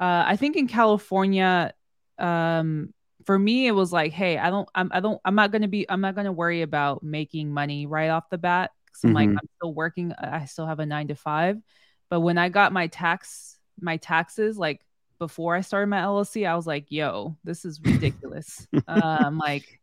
uh, 0.00 0.24
I 0.26 0.36
think 0.36 0.56
in 0.56 0.68
California, 0.68 1.74
um, 2.18 2.94
for 3.24 3.38
me, 3.38 3.66
it 3.66 3.72
was 3.72 3.92
like, 3.92 4.12
hey, 4.12 4.38
I 4.38 4.50
don't, 4.50 4.68
I'm, 4.74 4.90
I 4.92 5.00
don't, 5.00 5.20
I'm 5.24 5.34
not 5.34 5.52
gonna 5.52 5.68
be, 5.68 5.88
I'm 5.88 6.00
not 6.00 6.14
gonna 6.14 6.32
worry 6.32 6.62
about 6.62 7.02
making 7.02 7.52
money 7.52 7.86
right 7.86 8.08
off 8.08 8.30
the 8.30 8.38
bat. 8.38 8.70
Cause 8.92 9.04
I'm 9.04 9.10
mm-hmm. 9.10 9.16
like, 9.16 9.28
I'm 9.28 9.48
still 9.56 9.74
working. 9.74 10.12
I 10.12 10.44
still 10.44 10.66
have 10.66 10.78
a 10.78 10.86
nine 10.86 11.08
to 11.08 11.14
five. 11.14 11.58
But 12.10 12.20
when 12.20 12.36
I 12.36 12.50
got 12.50 12.72
my 12.72 12.88
tax, 12.88 13.58
my 13.80 13.96
taxes, 13.96 14.58
like 14.58 14.84
before 15.18 15.54
I 15.54 15.62
started 15.62 15.86
my 15.86 16.00
LLC, 16.00 16.46
I 16.46 16.56
was 16.56 16.66
like, 16.66 16.86
yo, 16.90 17.36
this 17.44 17.64
is 17.64 17.80
ridiculous. 17.80 18.66
um, 18.86 19.38
like 19.38 19.80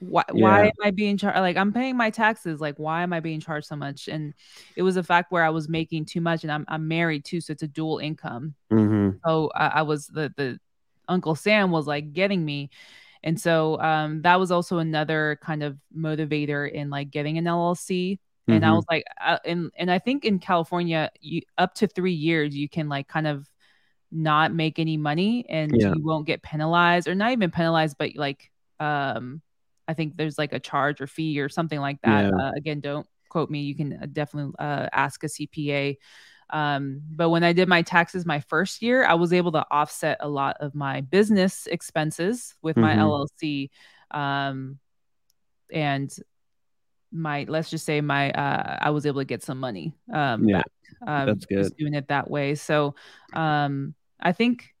why 0.00 0.24
yeah. 0.34 0.42
why 0.42 0.64
am 0.66 0.72
I 0.82 0.90
being 0.90 1.16
charged? 1.16 1.38
Like 1.38 1.56
I'm 1.56 1.72
paying 1.72 1.96
my 1.96 2.10
taxes. 2.10 2.60
Like 2.60 2.76
why 2.76 3.02
am 3.02 3.12
I 3.12 3.20
being 3.20 3.40
charged 3.40 3.66
so 3.66 3.76
much? 3.76 4.08
And 4.08 4.34
it 4.76 4.82
was 4.82 4.96
a 4.96 5.02
fact 5.02 5.32
where 5.32 5.44
I 5.44 5.50
was 5.50 5.68
making 5.68 6.06
too 6.06 6.20
much, 6.20 6.42
and 6.42 6.52
I'm 6.52 6.64
I'm 6.68 6.88
married 6.88 7.24
too, 7.24 7.40
so 7.40 7.52
it's 7.52 7.62
a 7.62 7.68
dual 7.68 7.98
income. 7.98 8.54
Mm-hmm. 8.72 9.18
So 9.24 9.50
I, 9.54 9.66
I, 9.68 9.82
was 9.82 10.06
the 10.08 10.32
the 10.36 10.58
Uncle 11.08 11.34
Sam 11.34 11.70
was 11.70 11.86
like 11.86 12.12
getting 12.12 12.44
me, 12.44 12.70
and 13.22 13.40
so 13.40 13.80
um 13.80 14.22
that 14.22 14.38
was 14.38 14.50
also 14.50 14.78
another 14.78 15.38
kind 15.42 15.62
of 15.62 15.78
motivator 15.96 16.70
in 16.70 16.90
like 16.90 17.10
getting 17.10 17.38
an 17.38 17.44
LLC. 17.44 18.12
Mm-hmm. 18.48 18.52
And 18.52 18.64
I 18.64 18.68
mm-hmm. 18.68 18.76
was 18.76 18.84
like, 18.90 19.04
uh, 19.24 19.38
and 19.44 19.70
and 19.76 19.90
I 19.90 19.98
think 19.98 20.24
in 20.24 20.38
California, 20.38 21.10
you 21.20 21.42
up 21.58 21.74
to 21.74 21.86
three 21.86 22.12
years 22.12 22.54
you 22.54 22.68
can 22.68 22.88
like 22.88 23.08
kind 23.08 23.26
of 23.26 23.48
not 24.12 24.54
make 24.54 24.78
any 24.78 24.96
money 24.96 25.44
and 25.48 25.72
yeah. 25.74 25.92
you 25.94 26.02
won't 26.02 26.26
get 26.26 26.42
penalized 26.42 27.08
or 27.08 27.14
not 27.14 27.32
even 27.32 27.50
penalized, 27.50 27.96
but 27.98 28.14
like 28.16 28.50
um 28.80 29.42
I 29.88 29.94
think 29.94 30.16
there's 30.16 30.38
like 30.38 30.52
a 30.52 30.60
charge 30.60 31.00
or 31.00 31.06
fee 31.06 31.40
or 31.40 31.48
something 31.48 31.78
like 31.78 32.00
that. 32.02 32.24
Yeah. 32.24 32.30
Uh, 32.30 32.52
again, 32.56 32.80
don't 32.80 33.06
quote 33.28 33.50
me. 33.50 33.60
You 33.60 33.74
can 33.74 33.92
uh, 33.92 34.06
definitely 34.12 34.54
uh, 34.58 34.88
ask 34.92 35.22
a 35.24 35.28
CPA. 35.28 35.96
Um, 36.50 37.02
but 37.10 37.30
when 37.30 37.44
I 37.44 37.52
did 37.52 37.68
my 37.68 37.82
taxes 37.82 38.24
my 38.24 38.40
first 38.40 38.82
year, 38.82 39.04
I 39.04 39.14
was 39.14 39.32
able 39.32 39.52
to 39.52 39.66
offset 39.70 40.18
a 40.20 40.28
lot 40.28 40.56
of 40.60 40.74
my 40.74 41.00
business 41.00 41.66
expenses 41.66 42.54
with 42.62 42.76
my 42.76 42.94
mm-hmm. 42.94 43.00
LLC. 43.02 43.70
Um, 44.10 44.78
and 45.72 46.14
my 47.12 47.46
let's 47.48 47.70
just 47.70 47.86
say 47.86 48.00
my 48.00 48.30
uh 48.32 48.78
I 48.80 48.90
was 48.90 49.06
able 49.06 49.20
to 49.20 49.24
get 49.24 49.42
some 49.42 49.58
money 49.58 49.94
um 50.12 50.48
yeah, 50.48 50.58
back. 50.58 50.66
Um, 51.06 51.26
that's 51.26 51.46
good 51.46 51.76
doing 51.76 51.94
it 51.94 52.08
that 52.08 52.30
way. 52.30 52.54
So 52.56 52.94
um 53.32 53.94
I 54.20 54.32
think 54.32 54.74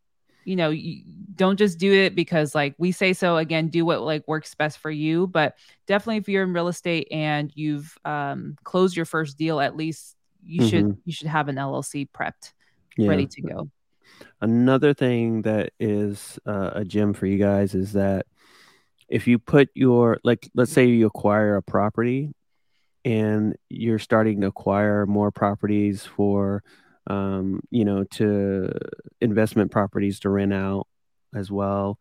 you 0.44 0.56
know 0.56 0.70
you 0.70 1.02
don't 1.34 1.58
just 1.58 1.78
do 1.78 1.92
it 1.92 2.14
because 2.14 2.54
like 2.54 2.74
we 2.78 2.92
say 2.92 3.12
so 3.12 3.36
again 3.36 3.68
do 3.68 3.84
what 3.84 4.00
like 4.02 4.26
works 4.26 4.54
best 4.54 4.78
for 4.78 4.90
you 4.90 5.26
but 5.26 5.56
definitely 5.86 6.16
if 6.16 6.28
you're 6.28 6.44
in 6.44 6.52
real 6.52 6.68
estate 6.68 7.08
and 7.10 7.50
you've 7.54 7.98
um, 8.04 8.56
closed 8.62 8.96
your 8.96 9.04
first 9.04 9.36
deal 9.36 9.60
at 9.60 9.76
least 9.76 10.15
you 10.46 10.60
mm-hmm. 10.60 10.68
should 10.68 10.98
you 11.04 11.12
should 11.12 11.26
have 11.26 11.48
an 11.48 11.56
llc 11.56 12.08
prepped 12.16 12.52
yeah. 12.96 13.08
ready 13.08 13.26
to 13.26 13.42
go 13.42 13.68
another 14.40 14.94
thing 14.94 15.42
that 15.42 15.72
is 15.78 16.38
uh, 16.46 16.70
a 16.74 16.84
gem 16.84 17.12
for 17.12 17.26
you 17.26 17.38
guys 17.38 17.74
is 17.74 17.92
that 17.92 18.26
if 19.08 19.26
you 19.26 19.38
put 19.38 19.68
your 19.74 20.18
like 20.24 20.48
let's 20.54 20.72
say 20.72 20.86
you 20.86 21.06
acquire 21.06 21.56
a 21.56 21.62
property 21.62 22.32
and 23.04 23.56
you're 23.68 23.98
starting 23.98 24.40
to 24.40 24.46
acquire 24.46 25.06
more 25.06 25.30
properties 25.30 26.04
for 26.04 26.62
um, 27.06 27.60
you 27.70 27.84
know, 27.84 28.04
to 28.04 28.72
investment 29.20 29.70
properties 29.70 30.20
to 30.20 30.30
rent 30.30 30.52
out 30.52 30.86
as 31.34 31.50
well. 31.50 31.98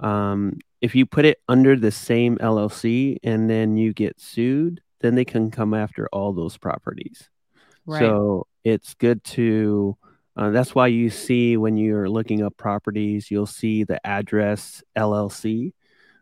Um, 0.00 0.58
if 0.80 0.94
you 0.94 1.06
put 1.06 1.24
it 1.24 1.38
under 1.48 1.76
the 1.76 1.90
same 1.90 2.38
LLC 2.38 3.18
and 3.22 3.48
then 3.48 3.76
you 3.76 3.92
get 3.92 4.20
sued, 4.20 4.80
then 5.00 5.14
they 5.14 5.24
can 5.24 5.50
come 5.50 5.74
after 5.74 6.08
all 6.12 6.32
those 6.32 6.56
properties. 6.56 7.28
Right. 7.90 8.00
So 8.00 8.46
it's 8.64 8.94
good 8.94 9.22
to. 9.24 9.96
Uh, 10.36 10.50
that's 10.50 10.74
why 10.74 10.86
you 10.86 11.10
see 11.10 11.56
when 11.56 11.76
you're 11.76 12.08
looking 12.08 12.42
up 12.42 12.56
properties, 12.56 13.30
you'll 13.30 13.46
see 13.46 13.84
the 13.84 14.04
address 14.06 14.82
LLC, 14.96 15.72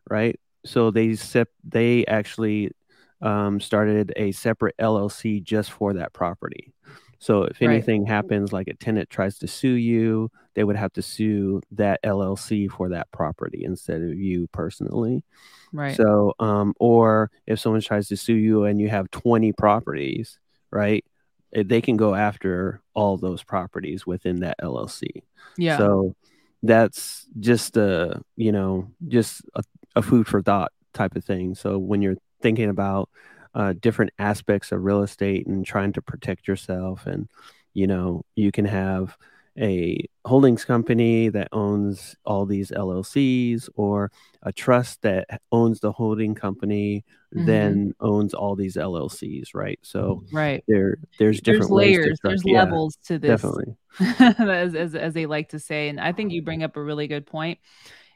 right? 0.08 0.40
So 0.64 0.90
they 0.90 1.14
sep- 1.14 1.50
they 1.62 2.06
actually 2.06 2.72
um, 3.20 3.60
started 3.60 4.12
a 4.16 4.32
separate 4.32 4.76
LLC 4.78 5.42
just 5.42 5.70
for 5.70 5.92
that 5.92 6.12
property. 6.14 6.72
So 7.18 7.42
if 7.42 7.60
anything 7.60 8.02
right. 8.02 8.08
happens, 8.08 8.52
like 8.52 8.68
a 8.68 8.74
tenant 8.74 9.10
tries 9.10 9.38
to 9.40 9.46
sue 9.46 9.74
you, 9.74 10.30
they 10.54 10.64
would 10.64 10.76
have 10.76 10.92
to 10.94 11.02
sue 11.02 11.60
that 11.72 12.00
LLC 12.02 12.70
for 12.70 12.88
that 12.90 13.10
property 13.12 13.64
instead 13.64 14.02
of 14.02 14.16
you 14.16 14.48
personally. 14.52 15.24
Right. 15.72 15.96
So, 15.96 16.34
um, 16.38 16.74
or 16.78 17.30
if 17.46 17.60
someone 17.60 17.80
tries 17.80 18.08
to 18.08 18.16
sue 18.16 18.34
you 18.34 18.64
and 18.64 18.80
you 18.80 18.88
have 18.88 19.10
20 19.10 19.52
properties, 19.52 20.38
right, 20.70 21.04
they 21.52 21.80
can 21.80 21.96
go 21.96 22.14
after 22.14 22.80
all 22.94 23.16
those 23.16 23.42
properties 23.42 24.06
within 24.06 24.40
that 24.40 24.56
LLC. 24.60 25.22
Yeah. 25.56 25.78
So 25.78 26.14
that's 26.62 27.26
just 27.40 27.76
a, 27.76 28.22
you 28.36 28.52
know, 28.52 28.90
just 29.06 29.42
a, 29.54 29.62
a 29.96 30.02
food 30.02 30.26
for 30.26 30.42
thought 30.42 30.72
type 30.92 31.16
of 31.16 31.24
thing. 31.24 31.54
So 31.54 31.78
when 31.78 32.02
you're 32.02 32.16
thinking 32.42 32.68
about 32.68 33.08
uh, 33.54 33.74
different 33.80 34.12
aspects 34.18 34.72
of 34.72 34.84
real 34.84 35.02
estate 35.02 35.46
and 35.46 35.64
trying 35.64 35.92
to 35.92 36.02
protect 36.02 36.46
yourself 36.46 37.06
and 37.06 37.28
you 37.74 37.86
know 37.86 38.24
you 38.36 38.52
can 38.52 38.64
have 38.64 39.16
a 39.58 40.04
holdings 40.24 40.64
company 40.64 41.28
that 41.28 41.48
owns 41.52 42.14
all 42.24 42.46
these 42.46 42.70
LLCs 42.70 43.68
or 43.74 44.10
a 44.42 44.52
trust 44.52 45.02
that 45.02 45.40
owns 45.50 45.80
the 45.80 45.92
holding 45.92 46.34
company 46.34 47.04
mm-hmm. 47.34 47.46
then 47.46 47.94
owns 48.00 48.34
all 48.34 48.54
these 48.54 48.76
LLCs, 48.76 49.54
right? 49.54 49.78
So 49.82 50.24
right 50.32 50.62
there 50.68 50.98
there's 51.18 51.40
different 51.40 51.62
there's 51.62 51.70
layers, 51.70 52.18
there's 52.22 52.42
yeah, 52.44 52.62
levels 52.62 52.96
to 53.06 53.18
this. 53.18 53.40
Definitely. 53.40 53.76
as, 54.38 54.74
as 54.74 54.94
as 54.94 55.14
they 55.14 55.26
like 55.26 55.50
to 55.50 55.58
say. 55.58 55.88
And 55.88 56.00
I 56.00 56.12
think 56.12 56.32
you 56.32 56.42
bring 56.42 56.62
up 56.62 56.76
a 56.76 56.82
really 56.82 57.08
good 57.08 57.26
point. 57.26 57.58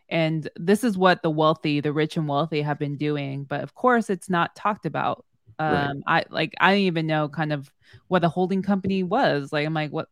And 0.09 0.49
this 0.57 0.85
is 0.85 0.99
what 0.99 1.23
the 1.23 1.31
wealthy, 1.31 1.81
the 1.81 1.93
rich 1.93 2.17
and 2.17 2.29
wealthy 2.29 2.63
have 2.63 2.79
been 2.79 2.97
doing. 2.97 3.45
But 3.45 3.63
of 3.63 3.75
course 3.75 4.11
it's 4.11 4.31
not 4.31 4.55
talked 4.55 4.87
about. 4.87 5.25
Um 5.59 6.03
right. 6.07 6.25
I 6.31 6.35
like 6.35 6.55
I 6.61 6.73
didn't 6.73 6.87
even 6.87 7.07
know 7.07 7.29
kind 7.29 7.53
of 7.53 7.73
what 8.09 8.25
a 8.25 8.29
holding 8.29 8.63
company 8.63 9.03
was. 9.03 9.53
Like 9.53 9.67
I'm 9.67 9.75
like, 9.75 9.91
what 9.91 10.09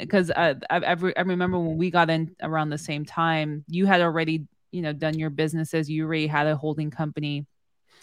because 0.00 0.30
I, 0.30 0.56
I, 0.68 0.78
I 0.78 0.92
remember 0.92 1.58
when 1.58 1.76
we 1.76 1.90
got 1.90 2.10
in 2.10 2.34
around 2.42 2.70
the 2.70 2.78
same 2.78 3.04
time, 3.04 3.64
you 3.68 3.86
had 3.86 4.00
already, 4.00 4.46
you 4.72 4.82
know, 4.82 4.92
done 4.92 5.18
your 5.18 5.30
businesses. 5.30 5.88
You 5.88 6.06
already 6.06 6.26
had 6.26 6.46
a 6.46 6.56
holding 6.56 6.90
company 6.90 7.46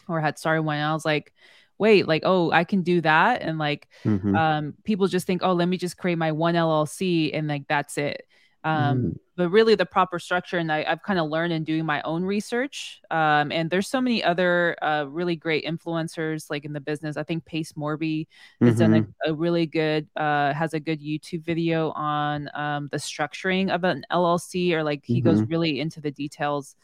or 0.08 0.22
had 0.22 0.38
started 0.38 0.64
one. 0.64 0.78
And 0.78 0.86
I 0.86 0.94
was 0.94 1.06
like, 1.06 1.34
wait, 1.78 2.08
like, 2.08 2.24
oh, 2.26 2.52
I 2.52 2.64
can 2.64 2.82
do 2.82 3.02
that. 3.02 3.42
And 3.42 3.58
like, 3.58 3.88
mm-hmm. 4.04 4.36
um, 4.36 4.74
people 4.84 5.08
just 5.08 5.28
think, 5.28 5.44
oh, 5.44 5.54
let 5.54 5.68
me 5.68 5.78
just 5.78 5.98
create 5.98 6.18
my 6.18 6.32
one 6.32 6.56
LLC 6.56 7.32
and 7.34 7.48
like, 7.48 7.68
that's 7.68 7.98
it. 7.98 8.28
Um, 8.68 8.98
mm. 8.98 9.20
But 9.36 9.50
really, 9.50 9.76
the 9.76 9.86
proper 9.86 10.18
structure, 10.18 10.58
and 10.58 10.72
I, 10.72 10.84
have 10.84 11.04
kind 11.04 11.20
of 11.20 11.30
learned 11.30 11.54
in 11.54 11.64
doing 11.64 11.86
my 11.86 12.02
own 12.02 12.24
research. 12.24 13.02
Um, 13.12 13.52
and 13.52 13.70
there's 13.70 13.88
so 13.88 14.02
many 14.02 14.24
other 14.24 14.76
uh, 14.82 15.06
really 15.08 15.36
great 15.36 15.64
influencers 15.64 16.50
like 16.50 16.66
in 16.66 16.74
the 16.74 16.80
business. 16.80 17.18
I 17.18 17.24
think 17.24 17.46
Pace 17.46 17.74
Morby 17.74 18.26
has 18.62 18.72
mm-hmm. 18.72 18.80
done 18.80 18.94
a, 18.94 19.02
mm-hmm. 19.02 19.32
a, 19.32 19.34
really 19.36 19.68
good, 19.68 20.08
uh, 20.16 20.54
has 20.54 20.74
a 20.74 20.80
good 20.80 21.00
YouTube 21.00 21.44
video 21.44 21.92
on 21.92 22.50
um, 22.56 22.90
the 22.92 22.98
structuring 22.98 23.70
of 23.70 23.84
an 23.84 24.04
LLC, 24.12 24.74
or 24.74 24.84
like 24.84 25.06
he 25.06 25.22
mm-hmm. 25.22 25.30
goes 25.30 25.42
really 25.44 25.80
into 25.80 26.02
the 26.02 26.12
details. 26.12 26.76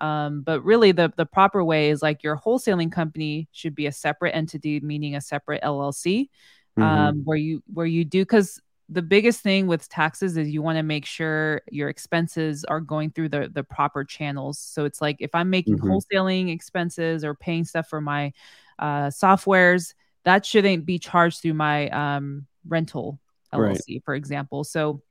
Um, 0.00 0.42
but 0.42 0.64
really, 0.64 0.90
the 0.90 1.12
the 1.16 1.26
proper 1.26 1.62
way 1.62 1.90
is 1.90 2.02
like 2.02 2.24
your 2.24 2.36
wholesaling 2.36 2.90
company 2.90 3.48
should 3.52 3.76
be 3.76 3.86
a 3.86 3.92
separate 3.92 4.32
entity, 4.32 4.80
meaning 4.80 5.14
a 5.14 5.20
separate 5.20 5.62
LLC, 5.62 6.28
mm-hmm. 6.76 6.82
um, 6.82 7.22
where 7.24 7.36
you 7.36 7.62
where 7.72 7.86
you 7.86 8.04
do 8.04 8.22
because 8.22 8.60
the 8.92 9.02
biggest 9.02 9.40
thing 9.40 9.68
with 9.68 9.88
taxes 9.88 10.36
is 10.36 10.50
you 10.50 10.62
want 10.62 10.76
to 10.76 10.82
make 10.82 11.06
sure 11.06 11.62
your 11.70 11.88
expenses 11.88 12.64
are 12.64 12.80
going 12.80 13.10
through 13.10 13.28
the 13.28 13.48
the 13.52 13.62
proper 13.62 14.04
channels. 14.04 14.58
So 14.58 14.84
it's 14.84 15.00
like 15.00 15.16
if 15.20 15.34
I'm 15.34 15.48
making 15.48 15.78
mm-hmm. 15.78 15.90
wholesaling 15.90 16.52
expenses 16.52 17.24
or 17.24 17.34
paying 17.34 17.64
stuff 17.64 17.88
for 17.88 18.00
my 18.00 18.32
uh, 18.78 19.06
softwares, 19.06 19.94
that 20.24 20.44
shouldn't 20.44 20.84
be 20.86 20.98
charged 20.98 21.40
through 21.40 21.54
my 21.54 21.88
um, 21.90 22.46
rental 22.66 23.20
LLC, 23.54 23.78
right. 23.88 24.02
for 24.04 24.14
example. 24.14 24.64
So 24.64 25.02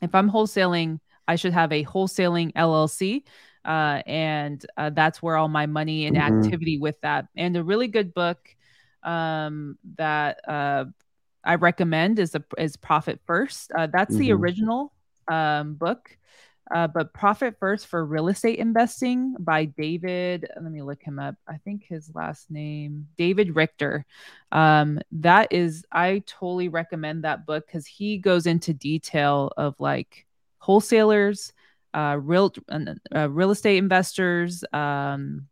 if 0.00 0.14
I'm 0.14 0.30
wholesaling, 0.30 0.98
I 1.26 1.36
should 1.36 1.52
have 1.52 1.72
a 1.72 1.84
wholesaling 1.84 2.54
LLC. 2.54 3.24
Uh, 3.64 4.00
and 4.06 4.64
uh, 4.78 4.88
that's 4.90 5.22
where 5.22 5.36
all 5.36 5.48
my 5.48 5.66
money 5.66 6.06
and 6.06 6.16
mm-hmm. 6.16 6.42
activity 6.42 6.78
with 6.78 6.98
that. 7.02 7.26
And 7.36 7.56
a 7.56 7.62
really 7.62 7.88
good 7.88 8.14
book 8.14 8.38
um, 9.02 9.76
that 9.96 10.40
uh, 10.48 10.86
I 11.48 11.54
recommend 11.54 12.18
is 12.18 12.34
a, 12.34 12.44
is 12.58 12.76
Profit 12.76 13.20
First. 13.26 13.72
Uh, 13.72 13.86
that's 13.86 14.12
mm-hmm. 14.12 14.20
the 14.20 14.32
original 14.32 14.92
um, 15.26 15.74
book. 15.74 16.16
Uh, 16.70 16.86
but 16.86 17.14
Profit 17.14 17.56
First 17.58 17.86
for 17.86 18.04
Real 18.04 18.28
Estate 18.28 18.58
Investing 18.58 19.34
by 19.38 19.64
David. 19.64 20.46
Let 20.54 20.70
me 20.70 20.82
look 20.82 21.02
him 21.02 21.18
up. 21.18 21.36
I 21.48 21.56
think 21.56 21.84
his 21.84 22.14
last 22.14 22.50
name, 22.50 23.08
David 23.16 23.56
Richter. 23.56 24.04
Um, 24.52 25.00
that 25.12 25.50
is, 25.50 25.86
I 25.90 26.22
totally 26.26 26.68
recommend 26.68 27.24
that 27.24 27.46
book 27.46 27.66
because 27.66 27.86
he 27.86 28.18
goes 28.18 28.46
into 28.46 28.74
detail 28.74 29.50
of 29.56 29.74
like 29.78 30.26
wholesalers, 30.58 31.54
uh, 31.94 32.18
real 32.20 32.52
uh, 33.14 33.30
real 33.30 33.50
estate 33.50 33.78
investors. 33.78 34.62
Um, 34.74 35.48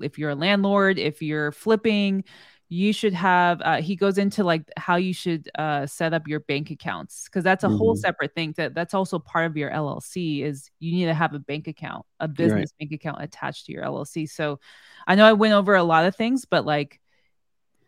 if 0.00 0.16
you're 0.16 0.30
a 0.30 0.36
landlord, 0.36 1.00
if 1.00 1.22
you're 1.22 1.50
flipping, 1.50 2.22
you 2.68 2.92
should 2.92 3.12
have 3.12 3.60
uh, 3.62 3.80
he 3.80 3.94
goes 3.94 4.18
into 4.18 4.42
like 4.42 4.68
how 4.76 4.96
you 4.96 5.14
should 5.14 5.48
uh, 5.56 5.86
set 5.86 6.12
up 6.12 6.26
your 6.26 6.40
bank 6.40 6.70
accounts 6.70 7.24
because 7.26 7.44
that's 7.44 7.64
a 7.64 7.68
mm-hmm. 7.68 7.76
whole 7.76 7.96
separate 7.96 8.34
thing 8.34 8.52
that 8.56 8.74
that's 8.74 8.94
also 8.94 9.18
part 9.18 9.46
of 9.46 9.56
your 9.56 9.70
llc 9.70 10.42
is 10.42 10.70
you 10.80 10.92
need 10.92 11.06
to 11.06 11.14
have 11.14 11.34
a 11.34 11.38
bank 11.38 11.68
account 11.68 12.04
a 12.20 12.26
business 12.26 12.72
right. 12.72 12.88
bank 12.88 12.92
account 12.92 13.22
attached 13.22 13.66
to 13.66 13.72
your 13.72 13.84
llc 13.84 14.28
so 14.28 14.58
i 15.06 15.14
know 15.14 15.24
i 15.24 15.32
went 15.32 15.54
over 15.54 15.74
a 15.74 15.82
lot 15.82 16.06
of 16.06 16.16
things 16.16 16.44
but 16.44 16.66
like 16.66 17.00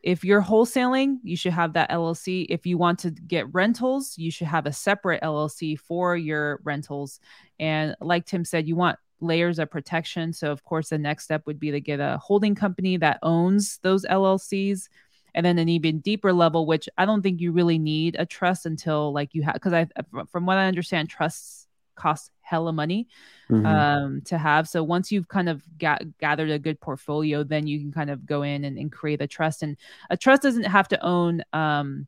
if 0.00 0.25
you're 0.25 0.42
wholesaling 0.42 1.18
you 1.25 1.37
should 1.37 1.52
have 1.52 1.73
that 1.73 1.90
llc 1.90 2.47
if 2.49 2.64
you 2.64 2.78
want 2.78 3.00
to 3.00 3.11
get 3.11 3.52
rentals 3.52 4.16
you 4.16 4.30
should 4.30 4.47
have 4.47 4.66
a 4.66 4.73
separate 4.73 5.20
llc 5.23 5.76
for 5.80 6.16
your 6.16 6.61
rentals 6.62 7.18
and 7.58 7.97
like 8.00 8.25
tim 8.25 8.44
said 8.44 8.68
you 8.68 8.76
want 8.76 8.97
layers 9.21 9.59
of 9.59 9.71
protection. 9.71 10.33
So, 10.33 10.51
of 10.53 10.65
course, 10.65 10.91
the 10.91 10.99
next 10.99 11.25
step 11.25 11.43
would 11.47 11.59
be 11.59 11.71
to 11.71 11.81
get 11.81 12.01
a 12.01 12.19
holding 12.19 12.55
company 12.55 12.97
that 12.99 13.19
owns 13.23 13.79
those 13.83 14.05
LLCs. 14.05 14.89
And 15.35 15.45
then 15.45 15.59
an 15.59 15.69
even 15.69 16.01
deeper 16.01 16.33
level, 16.33 16.67
which 16.67 16.89
I 16.97 17.05
don't 17.05 17.23
think 17.23 17.41
you 17.41 17.53
really 17.53 17.79
need 17.79 18.17
a 18.19 18.27
trust 18.27 18.67
until 18.67 19.13
like 19.13 19.35
you 19.35 19.43
have, 19.43 19.55
because 19.55 19.73
I, 19.73 19.87
from 20.33 20.47
what 20.47 20.57
I 20.57 20.67
understand, 20.67 21.11
trusts 21.11 21.69
cost 21.99 22.31
hella 22.41 22.73
money 22.73 23.09
mm-hmm. 23.51 23.67
um, 23.67 24.21
to 24.23 24.39
have. 24.39 24.69
So 24.69 24.83
once 24.83 25.13
you've 25.13 25.29
kind 25.29 25.49
of 25.49 25.63
got, 25.79 26.03
gathered 26.19 26.51
a 26.51 26.59
good 26.59 26.81
portfolio, 26.81 27.45
then 27.45 27.67
you 27.67 27.79
can 27.79 27.93
kind 27.93 28.09
of 28.09 28.25
go 28.25 28.43
in 28.43 28.65
and, 28.65 28.79
and 28.79 28.91
create 28.91 29.21
a 29.21 29.27
trust. 29.27 29.63
And 29.63 29.77
a 30.09 30.17
trust 30.17 30.43
doesn't 30.43 30.65
have 30.65 30.89
to 30.89 31.05
own 31.05 31.43
um, 31.53 32.07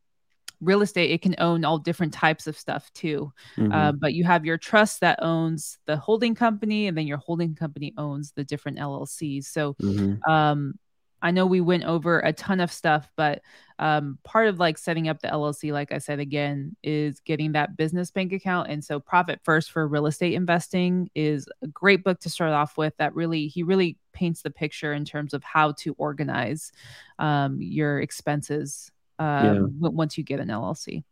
real 0.61 0.83
estate 0.83 1.11
it 1.11 1.23
can 1.23 1.35
own 1.39 1.65
all 1.65 1.79
different 1.79 2.13
types 2.13 2.47
of 2.47 2.59
stuff 2.59 2.93
too 2.93 3.33
mm-hmm. 3.57 3.73
uh, 3.73 3.93
but 3.93 4.15
you 4.15 4.25
have 4.25 4.45
your 4.45 4.59
trust 4.59 5.01
that 5.01 5.19
owns 5.23 5.79
the 5.87 5.97
holding 5.97 6.35
company 6.35 6.87
and 6.87 6.97
then 6.97 7.07
your 7.07 7.19
holding 7.19 7.55
company 7.55 7.93
owns 7.97 8.33
the 8.33 8.45
different 8.45 8.79
llcs 8.79 9.45
so 9.45 9.75
mm-hmm. 9.75 10.31
um, 10.31 10.75
i 11.23 11.31
know 11.31 11.47
we 11.47 11.61
went 11.61 11.85
over 11.85 12.21
a 12.21 12.33
ton 12.33 12.61
of 12.61 12.73
stuff 12.73 13.11
but 13.17 13.41
um, 13.79 14.19
part 14.25 14.47
of 14.47 14.59
like 14.59 14.77
setting 14.77 15.09
up 15.09 15.21
the 15.23 15.29
llc 15.29 15.73
like 15.73 15.93
i 15.93 15.99
said 15.99 16.21
again 16.21 16.77
is 16.83 17.21
getting 17.21 17.53
that 17.53 17.77
business 17.77 18.11
bank 18.11 18.33
account 18.33 18.69
and 18.69 18.85
so 18.85 19.01
profit 19.01 19.41
first 19.43 19.71
for 19.71 19.89
real 19.89 20.07
estate 20.07 20.35
investing 20.35 21.09
is 21.15 21.49
a 21.63 21.67
great 21.69 22.05
book 22.05 22.21
to 22.21 22.29
start 22.29 22.53
off 22.53 22.77
with 22.77 22.95
that 22.99 23.15
really 23.15 23.47
he 23.47 23.63
really 23.63 23.97
paints 24.13 24.43
the 24.43 24.51
picture 24.51 24.93
in 24.93 25.05
terms 25.05 25.33
of 25.33 25.43
how 25.43 25.73
to 25.73 25.95
organize 25.97 26.73
um, 27.19 27.59
your 27.61 28.01
expenses 28.01 28.91
um, 29.21 29.79
yeah. 29.81 29.89
once 29.91 30.17
you 30.19 30.25
get 30.25 30.41
an 30.41 30.49
LLC. 30.49 31.05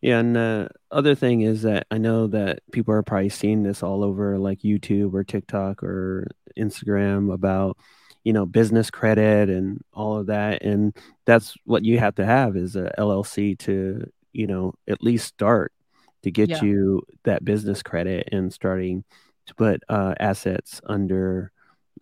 Yeah, 0.00 0.20
and 0.20 0.36
the 0.36 0.68
other 0.92 1.14
thing 1.14 1.40
is 1.40 1.62
that 1.62 1.86
I 1.90 1.98
know 1.98 2.28
that 2.28 2.60
people 2.70 2.94
are 2.94 3.02
probably 3.02 3.30
seeing 3.30 3.62
this 3.62 3.82
all 3.82 4.04
over 4.04 4.38
like 4.38 4.60
YouTube 4.60 5.14
or 5.14 5.24
TikTok 5.24 5.82
or 5.82 6.28
Instagram 6.56 7.32
about 7.32 7.76
you 8.22 8.32
know 8.32 8.46
business 8.46 8.90
credit 8.90 9.48
and 9.50 9.80
all 9.92 10.18
of 10.18 10.26
that, 10.26 10.62
and 10.62 10.96
that's 11.24 11.56
what 11.64 11.84
you 11.84 11.98
have 11.98 12.14
to 12.16 12.26
have 12.26 12.56
is 12.56 12.76
a 12.76 12.92
LLC 12.98 13.58
to 13.60 14.08
you 14.32 14.46
know 14.46 14.74
at 14.86 15.02
least 15.02 15.26
start 15.26 15.72
to 16.22 16.30
get 16.30 16.48
yeah. 16.48 16.62
you 16.62 17.02
that 17.24 17.44
business 17.44 17.82
credit 17.82 18.28
and 18.30 18.52
starting 18.52 19.02
to 19.46 19.54
put 19.54 19.82
uh, 19.88 20.14
assets 20.20 20.80
under 20.84 21.50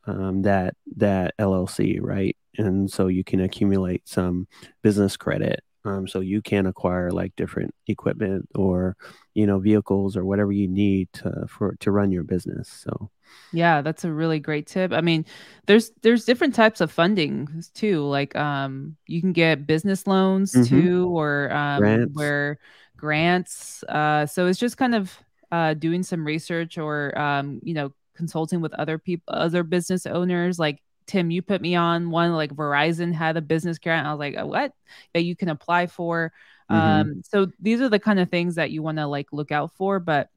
um, 0.07 0.43
that 0.43 0.75
that 0.97 1.35
LLC, 1.39 1.99
right? 2.03 2.37
And 2.59 2.91
so 2.91 3.09
you 3.09 3.25
can 3.25 3.41
accumulate 3.41 4.09
some 4.09 4.47
business 4.83 5.17
credit. 5.17 5.63
Um, 5.87 6.09
so 6.09 6.21
you 6.21 6.41
can 6.41 6.67
acquire 6.67 7.11
like 7.11 7.37
different 7.37 7.75
equipment 7.89 8.49
or 8.55 8.97
you 9.35 9.47
know 9.47 9.59
vehicles 9.59 10.17
or 10.17 10.25
whatever 10.25 10.51
you 10.51 10.67
need 10.67 11.13
to 11.15 11.47
for 11.47 11.77
to 11.81 11.91
run 11.91 12.11
your 12.11 12.23
business. 12.23 12.69
So 12.69 13.11
yeah, 13.53 13.83
that's 13.83 14.05
a 14.05 14.13
really 14.13 14.41
great 14.41 14.67
tip. 14.67 14.93
I 14.93 15.01
mean, 15.01 15.27
there's 15.67 15.91
there's 16.03 16.25
different 16.25 16.55
types 16.55 16.81
of 16.81 16.91
funding 16.91 17.63
too. 17.75 18.05
Like 18.05 18.35
um, 18.35 18.97
you 19.07 19.21
can 19.21 19.33
get 19.33 19.67
business 19.67 20.07
loans 20.07 20.53
mm-hmm. 20.53 20.65
too, 20.65 21.09
or 21.09 21.53
um, 21.53 21.81
grants. 21.81 22.17
where 22.17 22.59
grants. 22.97 23.85
Uh, 23.85 24.27
so 24.27 24.47
it's 24.47 24.59
just 24.59 24.77
kind 24.77 24.95
of 24.95 25.19
uh, 25.53 25.75
doing 25.75 26.03
some 26.03 26.25
research 26.25 26.79
or 26.79 27.17
um, 27.19 27.61
you 27.63 27.75
know 27.75 27.93
consulting 28.17 28.61
with 28.61 28.73
other 28.75 28.99
people, 28.99 29.35
other 29.35 29.63
business 29.63 30.07
owners. 30.07 30.59
Like 30.59 30.81
Tim, 31.07 31.31
you 31.31 31.43
put 31.43 31.61
me 31.61 31.75
on 31.75 32.11
one. 32.11 32.33
Like 32.33 32.55
Verizon 32.55 33.13
had 33.13 33.37
a 33.37 33.43
business 33.43 33.79
grant. 33.79 34.07
I 34.07 34.13
was 34.13 34.19
like, 34.19 34.39
what? 34.45 34.73
That 35.13 35.25
you 35.25 35.37
can 35.37 35.49
apply 35.49 35.87
for. 35.87 36.33
Mm-hmm. 36.71 37.01
Um, 37.11 37.23
so 37.25 37.49
these 37.61 37.81
are 37.81 37.89
the 37.89 37.99
kind 37.99 38.19
of 38.19 38.31
things 38.31 38.55
that 38.55 38.71
you 38.71 38.83
want 38.83 38.99
to 38.99 39.07
like 39.07 39.33
look 39.33 39.53
out 39.53 39.73
for. 39.77 40.01
But 40.01 40.31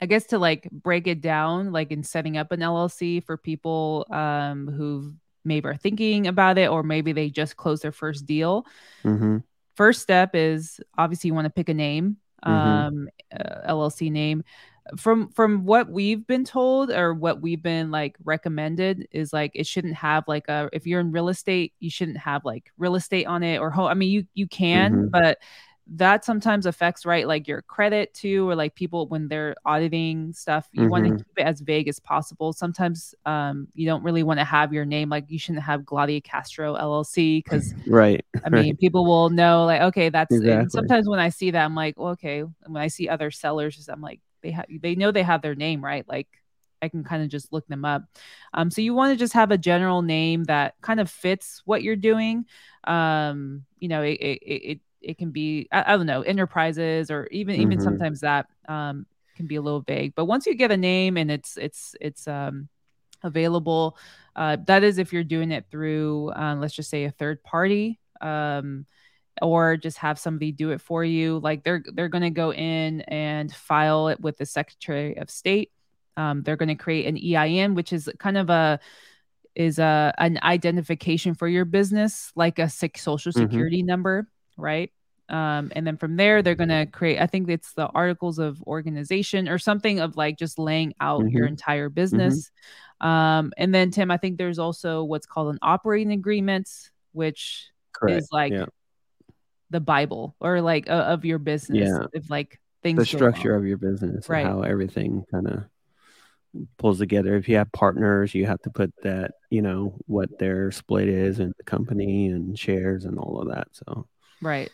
I 0.00 0.06
guess 0.06 0.26
to 0.28 0.38
like 0.38 0.68
break 0.70 1.06
it 1.06 1.20
down, 1.20 1.72
like 1.72 1.92
in 1.92 2.02
setting 2.02 2.36
up 2.36 2.52
an 2.52 2.60
LLC 2.60 3.22
for 3.24 3.36
people 3.36 4.06
um, 4.10 4.68
who 4.68 5.14
maybe 5.44 5.68
are 5.68 5.76
thinking 5.76 6.26
about 6.26 6.58
it, 6.58 6.68
or 6.68 6.82
maybe 6.82 7.12
they 7.12 7.30
just 7.30 7.56
closed 7.56 7.82
their 7.82 7.92
first 7.92 8.26
deal. 8.26 8.66
Mm-hmm. 9.04 9.38
First 9.76 10.02
step 10.02 10.34
is 10.34 10.80
obviously 10.98 11.28
you 11.28 11.34
want 11.34 11.46
to 11.46 11.50
pick 11.50 11.68
a 11.68 11.74
name, 11.74 12.16
mm-hmm. 12.44 12.52
um, 12.52 13.08
uh, 13.32 13.72
LLC 13.72 14.10
name 14.10 14.44
from 14.96 15.28
from 15.30 15.64
what 15.64 15.88
we've 15.88 16.26
been 16.26 16.44
told 16.44 16.90
or 16.90 17.14
what 17.14 17.40
we've 17.40 17.62
been 17.62 17.90
like 17.90 18.16
recommended 18.24 19.06
is 19.12 19.32
like 19.32 19.52
it 19.54 19.66
shouldn't 19.66 19.94
have 19.94 20.24
like 20.26 20.48
a 20.48 20.68
if 20.72 20.86
you're 20.86 21.00
in 21.00 21.12
real 21.12 21.28
estate 21.28 21.72
you 21.80 21.90
shouldn't 21.90 22.18
have 22.18 22.44
like 22.44 22.72
real 22.78 22.96
estate 22.96 23.26
on 23.26 23.42
it 23.42 23.58
or 23.58 23.70
home 23.70 23.86
i 23.86 23.94
mean 23.94 24.10
you 24.10 24.26
you 24.34 24.46
can 24.46 24.92
mm-hmm. 24.92 25.08
but 25.08 25.38
that 25.86 26.24
sometimes 26.24 26.64
affects 26.64 27.04
right 27.04 27.26
like 27.26 27.48
your 27.48 27.60
credit 27.62 28.14
too 28.14 28.48
or 28.48 28.54
like 28.54 28.74
people 28.74 29.06
when 29.08 29.28
they're 29.28 29.54
auditing 29.64 30.32
stuff 30.32 30.68
you 30.72 30.82
mm-hmm. 30.82 30.90
want 30.90 31.04
to 31.04 31.16
keep 31.16 31.38
it 31.38 31.42
as 31.42 31.60
vague 31.60 31.88
as 31.88 31.98
possible 31.98 32.52
sometimes 32.52 33.14
um, 33.26 33.66
you 33.74 33.84
don't 33.84 34.02
really 34.02 34.22
want 34.22 34.38
to 34.38 34.44
have 34.44 34.72
your 34.72 34.84
name 34.84 35.08
like 35.08 35.24
you 35.28 35.38
shouldn't 35.38 35.64
have 35.64 35.82
Gladia 35.82 36.22
Castro 36.22 36.74
LLC 36.74 37.42
because 37.42 37.74
right 37.86 38.24
I 38.44 38.48
mean 38.48 38.62
right. 38.62 38.78
people 38.78 39.04
will 39.04 39.30
know 39.30 39.64
like 39.64 39.80
okay 39.82 40.08
that's 40.08 40.34
exactly. 40.34 40.70
sometimes 40.70 41.08
when 41.08 41.18
I 41.18 41.30
see 41.30 41.50
that 41.50 41.64
I'm 41.64 41.74
like 41.74 41.98
well, 41.98 42.12
okay 42.12 42.42
when 42.66 42.82
I 42.82 42.86
see 42.88 43.08
other 43.08 43.30
sellers 43.30 43.88
I'm 43.88 44.00
like 44.00 44.20
they 44.42 44.50
have 44.50 44.66
they 44.80 44.94
know 44.94 45.10
they 45.10 45.22
have 45.22 45.42
their 45.42 45.54
name 45.54 45.84
right 45.84 46.06
like 46.08 46.28
I 46.82 46.88
can 46.88 47.04
kind 47.04 47.22
of 47.22 47.28
just 47.28 47.52
look 47.52 47.66
them 47.68 47.84
up. 47.84 48.02
Um, 48.52 48.70
so 48.70 48.80
you 48.80 48.92
want 48.92 49.12
to 49.12 49.16
just 49.16 49.32
have 49.34 49.52
a 49.52 49.58
general 49.58 50.02
name 50.02 50.44
that 50.44 50.74
kind 50.80 50.98
of 50.98 51.08
fits 51.08 51.62
what 51.64 51.82
you're 51.82 51.96
doing. 51.96 52.44
Um, 52.84 53.64
you 53.78 53.88
know, 53.88 54.02
it, 54.02 54.14
it, 54.14 54.42
it 54.42 54.80
it 55.00 55.18
can 55.18 55.30
be 55.30 55.68
I, 55.72 55.94
I 55.94 55.96
don't 55.96 56.06
know 56.06 56.22
enterprises 56.22 57.10
or 57.10 57.28
even 57.30 57.54
mm-hmm. 57.54 57.62
even 57.62 57.80
sometimes 57.80 58.20
that 58.20 58.46
um, 58.68 59.06
can 59.36 59.46
be 59.46 59.56
a 59.56 59.62
little 59.62 59.80
vague. 59.80 60.14
But 60.14 60.26
once 60.26 60.46
you 60.46 60.54
get 60.54 60.72
a 60.72 60.76
name 60.76 61.16
and 61.16 61.30
it's 61.30 61.56
it's 61.56 61.94
it's 62.00 62.26
um, 62.26 62.68
available, 63.22 63.96
uh, 64.34 64.56
that 64.66 64.82
is 64.82 64.98
if 64.98 65.12
you're 65.12 65.24
doing 65.24 65.52
it 65.52 65.66
through 65.70 66.30
uh, 66.30 66.56
let's 66.56 66.74
just 66.74 66.90
say 66.90 67.04
a 67.04 67.10
third 67.10 67.42
party. 67.44 68.00
Or 69.40 69.76
just 69.76 69.98
have 69.98 70.18
somebody 70.18 70.52
do 70.52 70.70
it 70.70 70.80
for 70.80 71.02
you 71.04 71.38
like 71.38 71.64
they're 71.64 71.82
they're 71.94 72.08
going 72.08 72.22
to 72.22 72.30
go 72.30 72.52
in 72.52 73.00
and 73.02 73.52
file 73.52 74.08
it 74.08 74.20
with 74.20 74.36
the 74.36 74.44
secretary 74.44 75.16
of 75.16 75.30
state 75.30 75.72
um, 76.18 76.42
they're 76.42 76.56
going 76.56 76.68
to 76.68 76.74
create 76.74 77.06
an 77.06 77.16
ein 77.34 77.74
which 77.74 77.94
is 77.94 78.10
kind 78.18 78.36
of 78.36 78.50
a 78.50 78.78
is 79.54 79.78
a 79.78 80.12
an 80.18 80.38
identification 80.42 81.34
for 81.34 81.48
your 81.48 81.64
business 81.64 82.30
like 82.36 82.58
a 82.58 82.68
social 82.68 83.32
mm-hmm. 83.32 83.40
security 83.40 83.78
mm-hmm. 83.78 83.86
number 83.86 84.28
right? 84.56 84.90
Um, 85.28 85.72
and 85.74 85.86
then 85.86 85.96
from 85.96 86.16
there, 86.16 86.42
they're 86.42 86.54
going 86.54 86.68
to 86.68 86.86
create, 86.86 87.20
I 87.20 87.26
think 87.26 87.48
it's 87.48 87.72
the 87.72 87.86
articles 87.86 88.38
of 88.38 88.62
organization 88.62 89.48
or 89.48 89.58
something 89.58 90.00
of 90.00 90.16
like 90.16 90.38
just 90.38 90.58
laying 90.58 90.94
out 91.00 91.20
mm-hmm. 91.20 91.36
your 91.36 91.46
entire 91.46 91.88
business. 91.88 92.50
Mm-hmm. 93.02 93.06
Um, 93.08 93.52
and 93.56 93.74
then, 93.74 93.90
Tim, 93.90 94.10
I 94.10 94.16
think 94.16 94.38
there's 94.38 94.58
also 94.58 95.04
what's 95.04 95.26
called 95.26 95.52
an 95.52 95.58
operating 95.62 96.12
agreement, 96.12 96.68
which 97.12 97.70
Correct. 97.92 98.18
is 98.18 98.28
like 98.30 98.52
yeah. 98.52 98.66
The 99.72 99.80
Bible 99.80 100.36
or 100.38 100.60
like 100.60 100.88
uh, 100.88 100.92
of 100.92 101.24
your 101.24 101.38
business. 101.38 101.90
Yeah. 101.90 102.06
If 102.12 102.30
like 102.30 102.60
things, 102.82 102.98
the 102.98 103.06
structure 103.06 103.54
of 103.56 103.66
your 103.66 103.78
business, 103.78 104.28
right? 104.28 104.46
How 104.46 104.62
everything 104.62 105.24
kind 105.30 105.48
of 105.48 105.64
pulls 106.76 106.98
together. 106.98 107.36
If 107.36 107.48
you 107.48 107.56
have 107.56 107.72
partners, 107.72 108.34
you 108.34 108.46
have 108.46 108.60
to 108.62 108.70
put 108.70 108.92
that, 109.02 109.32
you 109.50 109.62
know, 109.62 109.96
what 110.06 110.38
their 110.38 110.70
split 110.70 111.08
is 111.08 111.40
in 111.40 111.52
the 111.56 111.64
company 111.64 112.26
and 112.26 112.58
shares 112.58 113.04
and 113.04 113.18
all 113.18 113.40
of 113.40 113.48
that. 113.48 113.68
So, 113.72 114.06
Right. 114.40 114.70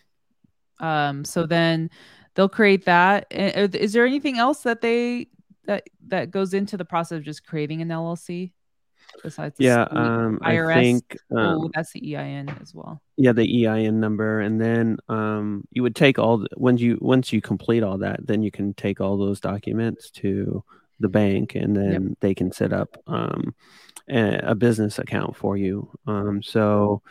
Um, 0.81 1.25
so 1.25 1.47
then 1.47 1.90
they'll 2.35 2.49
create 2.49 2.85
that. 2.87 3.26
Is 3.31 3.93
there 3.93 4.07
anything 4.07 4.38
else 4.38 4.62
that 4.62 4.81
they 4.81 5.28
that 5.67 5.88
that 6.07 6.31
goes 6.31 6.55
into 6.55 6.76
the 6.76 6.85
process 6.85 7.19
of 7.19 7.25
just 7.25 7.47
creating 7.47 7.83
an 7.83 7.88
LLC 7.88 8.52
besides 9.23 9.57
yeah 9.59 9.83
um, 9.91 10.38
IRS? 10.43 10.77
I 10.77 10.83
think 10.83 11.17
oh, 11.31 11.37
um, 11.37 11.59
oh, 11.61 11.71
that's 11.75 11.93
the 11.93 12.17
EIN 12.17 12.49
as 12.61 12.75
well. 12.75 13.00
Yeah, 13.17 13.33
the 13.33 13.67
EIN 13.67 14.00
number, 14.00 14.41
and 14.41 14.61
then 14.61 14.99
um, 15.09 15.65
you 15.71 15.83
would 15.83 15.97
take 15.97 16.19
all 16.19 16.38
the, 16.38 16.49
once 16.57 16.81
you 16.81 16.99
once 17.00 17.33
you 17.33 17.41
complete 17.41 17.83
all 17.83 17.99
that, 17.99 18.27
then 18.27 18.43
you 18.43 18.50
can 18.50 18.75
take 18.75 19.00
all 19.00 19.17
those 19.17 19.41
documents 19.41 20.11
to 20.12 20.62
the 21.00 21.09
bank, 21.09 21.55
and 21.55 21.77
then 21.77 22.09
yep. 22.09 22.19
they 22.21 22.35
can 22.35 22.53
set 22.53 22.73
up 22.73 22.97
um, 23.07 23.55
a, 24.09 24.41
a, 24.43 24.55
business 24.55 24.99
account 24.99 25.37
for 25.37 25.57
you. 25.57 25.91
Um, 26.07 26.43
so 26.43 27.03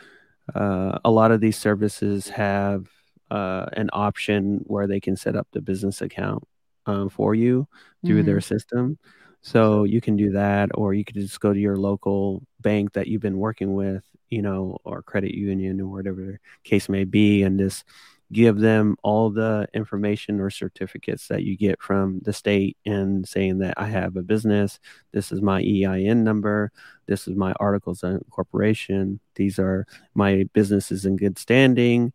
uh, 0.54 0.98
a 1.04 1.10
lot 1.10 1.30
of 1.30 1.40
these 1.40 1.56
services 1.56 2.28
have 2.28 2.86
uh, 3.30 3.66
an 3.72 3.90
option 3.92 4.60
where 4.66 4.86
they 4.86 5.00
can 5.00 5.16
set 5.16 5.36
up 5.36 5.48
the 5.52 5.60
business 5.60 6.02
account 6.02 6.44
um, 6.86 7.08
for 7.08 7.34
you 7.34 7.68
through 8.04 8.18
mm-hmm. 8.18 8.26
their 8.26 8.40
system. 8.40 8.98
So 9.40 9.84
you 9.84 10.00
can 10.00 10.16
do 10.16 10.32
that, 10.32 10.70
or 10.74 10.94
you 10.94 11.04
could 11.04 11.14
just 11.14 11.40
go 11.40 11.52
to 11.52 11.58
your 11.58 11.76
local 11.76 12.42
bank 12.60 12.92
that 12.92 13.06
you've 13.06 13.22
been 13.22 13.38
working 13.38 13.74
with, 13.74 14.04
you 14.30 14.42
know, 14.42 14.78
or 14.84 15.02
credit 15.02 15.34
union 15.34 15.80
or 15.80 15.86
whatever 15.86 16.40
case 16.64 16.88
may 16.88 17.04
be, 17.04 17.42
and 17.42 17.58
just 17.58 17.84
give 18.30 18.58
them 18.58 18.96
all 19.02 19.30
the 19.30 19.66
information 19.72 20.38
or 20.38 20.50
certificates 20.50 21.28
that 21.28 21.44
you 21.44 21.56
get 21.56 21.80
from 21.80 22.20
the 22.24 22.32
state 22.32 22.76
and 22.84 23.26
saying 23.26 23.58
that 23.58 23.74
I 23.78 23.86
have 23.86 24.16
a 24.16 24.22
business, 24.22 24.78
this 25.12 25.32
is 25.32 25.40
my 25.40 25.62
EIN 25.62 26.24
number, 26.24 26.70
this 27.06 27.26
is 27.26 27.36
my 27.36 27.52
articles 27.52 28.02
of 28.02 28.14
incorporation, 28.14 29.18
these 29.34 29.58
are 29.58 29.86
my 30.14 30.44
businesses 30.52 31.06
in 31.06 31.16
good 31.16 31.38
standing, 31.38 32.12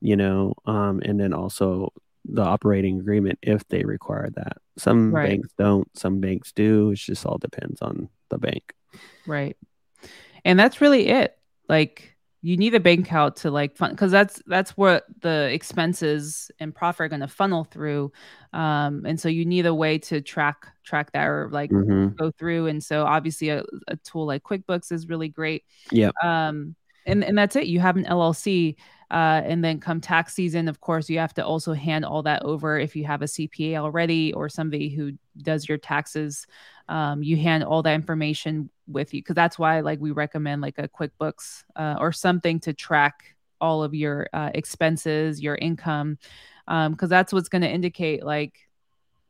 you 0.00 0.16
know, 0.16 0.54
um, 0.66 1.00
and 1.04 1.18
then 1.18 1.32
also 1.32 1.92
the 2.28 2.42
operating 2.42 3.00
agreement 3.00 3.38
if 3.42 3.66
they 3.68 3.84
require 3.84 4.30
that. 4.34 4.58
Some 4.78 5.14
right. 5.14 5.30
banks 5.30 5.48
don't, 5.56 5.88
some 5.96 6.20
banks 6.20 6.52
do. 6.52 6.90
It 6.90 6.96
just 6.96 7.26
all 7.26 7.38
depends 7.38 7.80
on 7.82 8.08
the 8.28 8.38
bank. 8.38 8.74
Right. 9.26 9.56
And 10.44 10.58
that's 10.58 10.80
really 10.80 11.08
it. 11.08 11.36
Like 11.68 12.16
you 12.46 12.56
need 12.56 12.74
a 12.74 12.80
bank 12.80 13.00
account 13.06 13.34
to 13.34 13.50
like 13.50 13.76
fund 13.76 13.92
because 13.92 14.12
that's 14.12 14.40
that's 14.46 14.70
what 14.76 15.04
the 15.20 15.50
expenses 15.52 16.48
and 16.60 16.72
profit 16.72 17.00
are 17.00 17.08
going 17.08 17.20
to 17.20 17.26
funnel 17.26 17.64
through 17.64 18.12
um 18.52 19.04
and 19.04 19.18
so 19.18 19.28
you 19.28 19.44
need 19.44 19.66
a 19.66 19.74
way 19.74 19.98
to 19.98 20.20
track 20.20 20.68
track 20.84 21.10
that 21.10 21.26
or 21.26 21.48
like 21.50 21.70
mm-hmm. 21.70 22.14
go 22.14 22.30
through 22.30 22.68
and 22.68 22.84
so 22.84 23.04
obviously 23.04 23.48
a, 23.48 23.64
a, 23.88 23.96
tool 23.96 24.26
like 24.26 24.44
quickbooks 24.44 24.92
is 24.92 25.08
really 25.08 25.28
great 25.28 25.64
yeah 25.90 26.10
um 26.22 26.76
and 27.04 27.24
and 27.24 27.36
that's 27.36 27.56
it 27.56 27.66
you 27.66 27.80
have 27.80 27.96
an 27.96 28.04
llc 28.04 28.76
uh, 29.10 29.40
and 29.44 29.62
then 29.62 29.78
come 29.78 30.00
tax 30.00 30.34
season, 30.34 30.68
of 30.68 30.80
course, 30.80 31.08
you 31.08 31.18
have 31.18 31.34
to 31.34 31.44
also 31.44 31.72
hand 31.72 32.04
all 32.04 32.22
that 32.22 32.42
over 32.42 32.78
if 32.78 32.96
you 32.96 33.04
have 33.04 33.22
a 33.22 33.26
CPA 33.26 33.76
already 33.76 34.32
or 34.32 34.48
somebody 34.48 34.88
who 34.88 35.12
does 35.42 35.68
your 35.68 35.78
taxes. 35.78 36.46
Um, 36.88 37.22
you 37.22 37.36
hand 37.36 37.62
all 37.64 37.82
that 37.82 37.94
information 37.94 38.68
with 38.88 39.14
you 39.14 39.20
because 39.20 39.34
that's 39.34 39.58
why 39.58 39.80
like 39.80 40.00
we 40.00 40.10
recommend 40.10 40.60
like 40.60 40.78
a 40.78 40.88
QuickBooks 40.88 41.64
uh, 41.76 41.96
or 42.00 42.12
something 42.12 42.58
to 42.60 42.72
track 42.72 43.36
all 43.60 43.82
of 43.82 43.94
your 43.94 44.28
uh, 44.32 44.50
expenses, 44.54 45.40
your 45.40 45.54
income, 45.54 46.18
because 46.66 47.02
um, 47.02 47.08
that's 47.08 47.32
what's 47.32 47.48
going 47.48 47.62
to 47.62 47.70
indicate 47.70 48.24
like, 48.24 48.54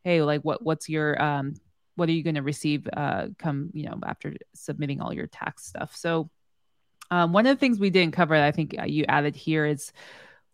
hey, 0.03 0.21
like 0.23 0.41
what 0.41 0.63
what's 0.63 0.89
your 0.89 1.21
um, 1.21 1.53
what 1.95 2.09
are 2.09 2.13
you 2.13 2.23
going 2.23 2.35
to 2.35 2.41
receive 2.41 2.87
uh, 2.95 3.27
come 3.37 3.69
you 3.73 3.85
know 3.85 3.99
after 4.03 4.35
submitting 4.53 5.01
all 5.01 5.13
your 5.13 5.27
tax 5.27 5.65
stuff. 5.65 5.95
So 5.95 6.29
um, 7.11 7.33
one 7.33 7.45
of 7.45 7.55
the 7.55 7.59
things 7.59 7.79
we 7.79 7.89
didn't 7.89 8.13
cover 8.13 8.35
that 8.35 8.45
I 8.45 8.51
think 8.51 8.75
uh, 8.77 8.85
you 8.85 9.05
added 9.07 9.35
here 9.35 9.65
is 9.65 9.91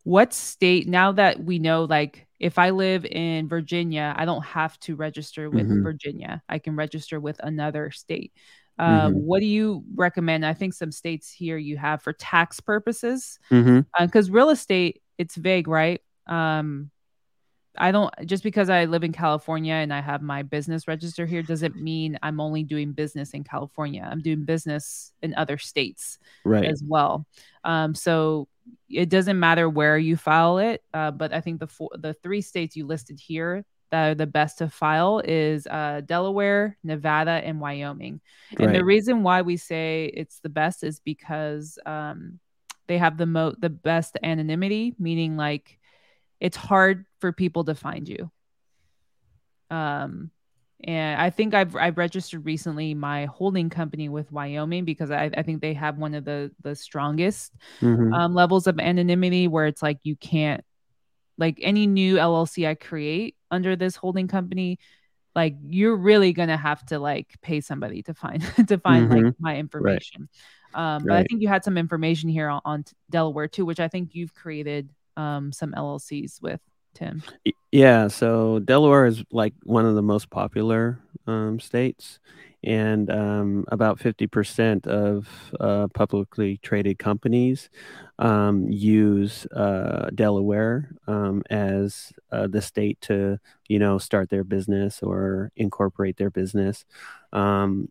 what 0.04 0.34
state 0.34 0.88
now 0.88 1.12
that 1.14 1.44
we 1.44 1.60
know 1.60 1.86
like 1.86 2.28
if 2.40 2.60
I 2.60 2.72
live 2.72 3.06
in 3.06 3.48
Virginia, 3.48 4.14
I 4.18 4.26
don't 4.26 4.44
have 4.44 4.78
to 4.82 4.98
register 4.98 5.50
with 5.50 5.66
mm-hmm. 5.66 5.82
Virginia. 5.82 6.42
I 6.50 6.60
can 6.60 6.76
register 6.76 7.20
with 7.20 7.40
another 7.42 7.90
state. 7.92 8.34
Uh, 8.78 9.08
mm-hmm. 9.08 9.18
What 9.20 9.40
do 9.40 9.46
you 9.46 9.86
recommend? 9.96 10.46
I 10.46 10.54
think 10.54 10.74
some 10.74 10.92
states 10.92 11.32
here 11.32 11.58
you 11.58 11.78
have 11.78 12.02
for 12.02 12.12
tax 12.12 12.60
purposes, 12.60 13.40
because 13.50 13.66
mm-hmm. 13.66 14.16
uh, 14.18 14.34
real 14.34 14.50
estate 14.50 15.02
it's 15.18 15.36
vague, 15.36 15.68
right? 15.68 16.02
Um, 16.28 16.92
I 17.78 17.92
don't 17.92 18.14
just 18.26 18.44
because 18.44 18.70
I 18.70 18.86
live 18.86 19.04
in 19.04 19.14
California 19.14 19.74
and 19.74 19.94
I 19.94 20.02
have 20.02 20.22
my 20.22 20.44
business 20.44 20.88
register 20.88 21.26
here 21.26 21.42
doesn't 21.42 21.76
mean 21.76 22.20
I'm 22.22 22.40
only 22.40 22.64
doing 22.64 22.92
business 22.92 23.32
in 23.32 23.44
California. 23.44 24.08
I'm 24.10 24.22
doing 24.22 24.46
business 24.46 25.12
in 25.22 25.34
other 25.36 25.58
states 25.58 26.20
right. 26.46 26.66
as 26.66 26.84
well. 26.86 27.26
Um, 27.64 27.96
so 27.96 28.48
it 28.90 29.10
doesn't 29.10 29.40
matter 29.40 29.68
where 29.68 29.98
you 29.98 30.18
file 30.18 30.60
it, 30.60 30.84
uh, 30.94 31.12
but 31.12 31.34
I 31.34 31.42
think 31.42 31.60
the 31.60 31.68
four, 31.68 31.90
the 31.94 32.14
three 32.14 32.42
states 32.42 32.76
you 32.76 32.86
listed 32.86 33.20
here 33.20 33.66
that 33.90 34.10
are 34.10 34.16
the 34.16 34.28
best 34.28 34.58
to 34.60 34.70
file 34.70 35.22
is 35.24 35.68
uh, 35.68 36.02
Delaware, 36.06 36.78
Nevada, 36.84 37.32
and 37.32 37.60
Wyoming. 37.60 38.22
And 38.58 38.68
right. 38.68 38.74
the 38.74 38.84
reason 38.84 39.24
why 39.24 39.42
we 39.44 39.58
say 39.58 40.12
it's 40.14 40.40
the 40.40 40.50
best 40.50 40.84
is 40.84 41.00
because 41.00 41.78
um, 41.86 42.40
they 42.88 42.98
have 42.98 43.18
the 43.18 43.26
mo 43.26 43.54
the 43.58 43.70
best 43.70 44.18
anonymity, 44.24 44.96
meaning 44.98 45.38
like 45.38 45.80
it's 46.40 46.58
hard 46.58 47.06
for 47.24 47.32
people 47.32 47.64
to 47.64 47.74
find 47.74 48.10
you. 48.10 48.30
Um, 49.70 50.30
and 50.84 51.22
I 51.22 51.30
think 51.30 51.54
I've 51.54 51.74
I've 51.74 51.98
registered 51.98 52.46
recently 52.46 52.94
my 52.94 53.28
holding 53.28 53.70
company 53.70 54.10
with 54.10 54.30
Wyoming 54.30 54.84
because 54.84 55.10
I, 55.10 55.32
I 55.38 55.42
think 55.42 55.62
they 55.62 55.74
have 55.74 55.98
one 55.98 56.16
of 56.16 56.26
the 56.26 56.52
the 56.62 56.76
strongest 56.76 57.54
mm-hmm. 57.80 58.14
um, 58.14 58.34
levels 58.34 58.68
of 58.68 58.78
anonymity 58.78 59.48
where 59.48 59.68
it's 59.68 59.82
like 59.82 60.00
you 60.04 60.18
can't 60.18 60.66
like 61.38 61.60
any 61.62 61.88
new 61.88 62.18
LLC 62.18 62.68
I 62.68 62.76
create 62.76 63.38
under 63.50 63.78
this 63.78 63.96
holding 63.96 64.28
company, 64.28 64.80
like 65.34 65.56
you're 65.66 65.96
really 65.96 66.34
gonna 66.34 66.58
have 66.58 66.86
to 66.88 67.00
like 67.00 67.40
pay 67.42 67.62
somebody 67.62 68.04
to 68.04 68.14
find 68.14 68.42
to 68.68 68.78
find 68.80 69.10
mm-hmm. 69.10 69.28
like 69.28 69.36
my 69.40 69.56
information. 69.56 70.28
Right. 70.76 70.96
Um, 70.96 71.04
but 71.04 71.14
right. 71.14 71.20
I 71.20 71.24
think 71.24 71.42
you 71.42 71.48
had 71.48 71.64
some 71.64 71.78
information 71.78 72.28
here 72.28 72.50
on, 72.50 72.60
on 72.66 72.84
Delaware 73.10 73.48
too, 73.48 73.64
which 73.64 73.80
I 73.80 73.88
think 73.88 74.10
you've 74.12 74.34
created 74.34 74.90
um, 75.16 75.52
some 75.52 75.72
LLCs 75.72 76.42
with 76.42 76.60
Tim. 76.94 77.24
Yeah, 77.72 78.08
so 78.08 78.60
Delaware 78.60 79.06
is 79.06 79.24
like 79.32 79.54
one 79.64 79.86
of 79.86 79.96
the 79.96 80.02
most 80.02 80.30
popular 80.30 81.00
um, 81.28 81.60
states, 81.60 82.20
and 82.64 83.10
um, 83.10 83.66
about 83.70 84.00
50% 84.00 84.88
of 84.88 85.28
uh, 85.60 85.88
publicly 85.94 86.58
traded 86.58 86.98
companies 86.98 87.70
um, 88.20 88.70
use 88.70 89.46
uh, 89.48 90.10
Delaware 90.16 90.92
um, 91.08 91.44
as 91.50 92.14
uh, 92.32 92.48
the 92.48 92.62
state 92.62 93.02
to, 93.02 93.38
you 93.68 93.80
know, 93.80 93.98
start 93.98 94.30
their 94.30 94.44
business 94.46 95.04
or 95.04 95.52
incorporate 95.58 96.18
their 96.18 96.30
business. 96.30 96.86
Um, 97.34 97.90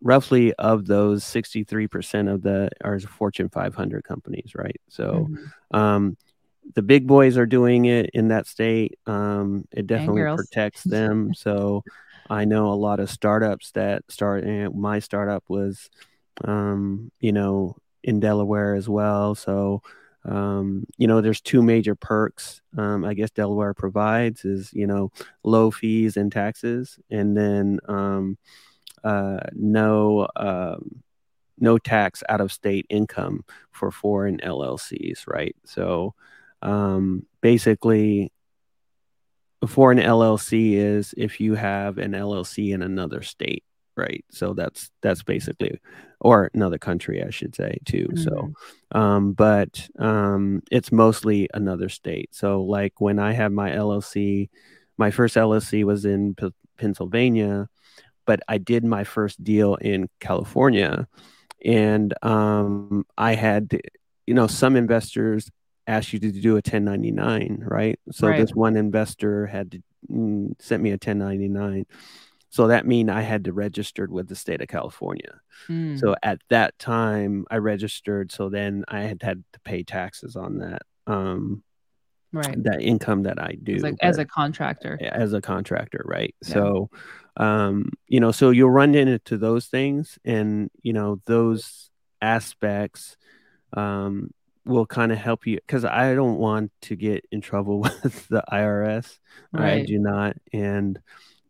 roughly 0.00 0.52
of 0.54 0.86
those, 0.86 1.24
63% 1.24 2.32
of 2.32 2.42
the 2.42 2.70
are 2.82 2.98
Fortune 3.00 3.48
500 3.48 4.04
companies, 4.04 4.52
right? 4.54 4.80
So, 4.88 5.28
mm-hmm. 5.30 5.76
The 6.74 6.82
big 6.82 7.06
boys 7.06 7.36
are 7.36 7.46
doing 7.46 7.84
it 7.86 8.10
in 8.14 8.28
that 8.28 8.46
state. 8.46 8.98
Um, 9.06 9.66
it 9.72 9.86
definitely 9.86 10.22
protects 10.22 10.82
them. 10.84 11.34
so 11.34 11.84
I 12.30 12.44
know 12.44 12.68
a 12.68 12.74
lot 12.74 13.00
of 13.00 13.10
startups 13.10 13.72
that 13.72 14.02
start. 14.08 14.44
And 14.44 14.74
my 14.74 14.98
startup 15.00 15.44
was, 15.48 15.90
um, 16.44 17.10
you 17.20 17.32
know, 17.32 17.76
in 18.02 18.20
Delaware 18.20 18.74
as 18.74 18.88
well. 18.88 19.34
So, 19.34 19.82
um, 20.24 20.86
you 20.98 21.06
know, 21.06 21.20
there's 21.20 21.40
two 21.40 21.62
major 21.62 21.94
perks. 21.94 22.62
Um, 22.76 23.04
I 23.04 23.14
guess 23.14 23.30
Delaware 23.30 23.74
provides 23.74 24.44
is 24.44 24.72
you 24.72 24.86
know 24.86 25.10
low 25.42 25.70
fees 25.70 26.16
and 26.16 26.30
taxes, 26.30 26.98
and 27.10 27.36
then 27.36 27.80
um, 27.88 28.38
uh, 29.02 29.40
no 29.52 30.28
um, 30.36 31.02
no 31.58 31.76
tax 31.78 32.22
out 32.28 32.40
of 32.40 32.52
state 32.52 32.86
income 32.88 33.44
for 33.72 33.90
foreign 33.90 34.38
LLCs, 34.38 35.26
right? 35.26 35.56
So 35.64 36.14
um, 36.62 37.26
basically, 37.40 38.32
for 39.66 39.92
an 39.92 39.98
LLC 39.98 40.74
is 40.74 41.14
if 41.16 41.40
you 41.40 41.54
have 41.54 41.98
an 41.98 42.12
LLC 42.12 42.74
in 42.74 42.82
another 42.82 43.22
state, 43.22 43.64
right? 43.96 44.24
So 44.30 44.54
that's 44.54 44.90
that's 45.02 45.22
basically, 45.22 45.80
or 46.20 46.50
another 46.54 46.78
country, 46.78 47.22
I 47.22 47.30
should 47.30 47.54
say 47.54 47.78
too. 47.84 48.08
Mm-hmm. 48.12 48.22
So, 48.22 48.52
um, 48.92 49.32
but 49.32 49.88
um, 49.98 50.62
it's 50.70 50.90
mostly 50.90 51.48
another 51.54 51.88
state. 51.88 52.34
So 52.34 52.62
like 52.62 53.00
when 53.00 53.18
I 53.18 53.32
have 53.32 53.52
my 53.52 53.70
LLC, 53.70 54.48
my 54.96 55.10
first 55.10 55.36
LLC 55.36 55.84
was 55.84 56.04
in 56.04 56.34
P- 56.34 56.52
Pennsylvania, 56.78 57.68
but 58.26 58.40
I 58.48 58.58
did 58.58 58.84
my 58.84 59.04
first 59.04 59.42
deal 59.42 59.76
in 59.76 60.08
California, 60.20 61.06
and 61.64 62.14
um, 62.22 63.06
I 63.16 63.34
had, 63.34 63.80
you 64.26 64.34
know, 64.34 64.48
some 64.48 64.76
investors 64.76 65.50
ask 65.86 66.12
you 66.12 66.18
to 66.20 66.30
do 66.32 66.52
a 66.52 66.54
1099, 66.56 67.64
right? 67.66 67.98
So 68.10 68.28
right. 68.28 68.40
this 68.40 68.54
one 68.54 68.76
investor 68.76 69.46
had 69.46 69.72
to 69.72 69.82
mm, 70.10 70.54
sent 70.60 70.82
me 70.82 70.90
a 70.90 70.94
1099. 70.94 71.86
So 72.50 72.68
that 72.68 72.86
mean 72.86 73.08
I 73.08 73.22
had 73.22 73.44
to 73.44 73.52
register 73.52 74.06
with 74.10 74.28
the 74.28 74.36
state 74.36 74.60
of 74.60 74.68
California. 74.68 75.40
Mm. 75.68 75.98
So 75.98 76.14
at 76.22 76.40
that 76.50 76.78
time 76.78 77.46
I 77.50 77.56
registered. 77.56 78.30
So 78.30 78.48
then 78.48 78.84
I 78.88 79.00
had 79.02 79.22
had 79.22 79.42
to 79.54 79.60
pay 79.60 79.82
taxes 79.82 80.36
on 80.36 80.58
that. 80.58 80.82
Um, 81.06 81.62
right. 82.32 82.62
That 82.62 82.82
income 82.82 83.22
that 83.24 83.40
I 83.42 83.56
do 83.62 83.76
like, 83.76 83.96
as 84.02 84.18
a 84.18 84.24
contractor. 84.24 84.98
As 85.00 85.32
a 85.32 85.40
contractor, 85.40 86.02
right? 86.04 86.34
Yeah. 86.46 86.54
So, 86.54 86.90
um, 87.38 87.90
you 88.06 88.20
know, 88.20 88.32
so 88.32 88.50
you'll 88.50 88.70
run 88.70 88.94
into 88.94 89.38
those 89.38 89.66
things, 89.66 90.18
and 90.24 90.70
you 90.82 90.92
know 90.92 91.22
those 91.24 91.90
aspects 92.20 93.16
um, 93.72 94.30
will 94.64 94.86
kind 94.86 95.12
of 95.12 95.18
help 95.18 95.46
you 95.46 95.56
because 95.56 95.84
I 95.84 96.14
don't 96.14 96.38
want 96.38 96.70
to 96.82 96.96
get 96.96 97.24
in 97.32 97.40
trouble 97.40 97.80
with 98.02 98.28
the 98.28 98.42
IRS. 98.52 99.18
Right. 99.52 99.82
I 99.82 99.84
do 99.84 99.98
not, 99.98 100.36
and 100.52 101.00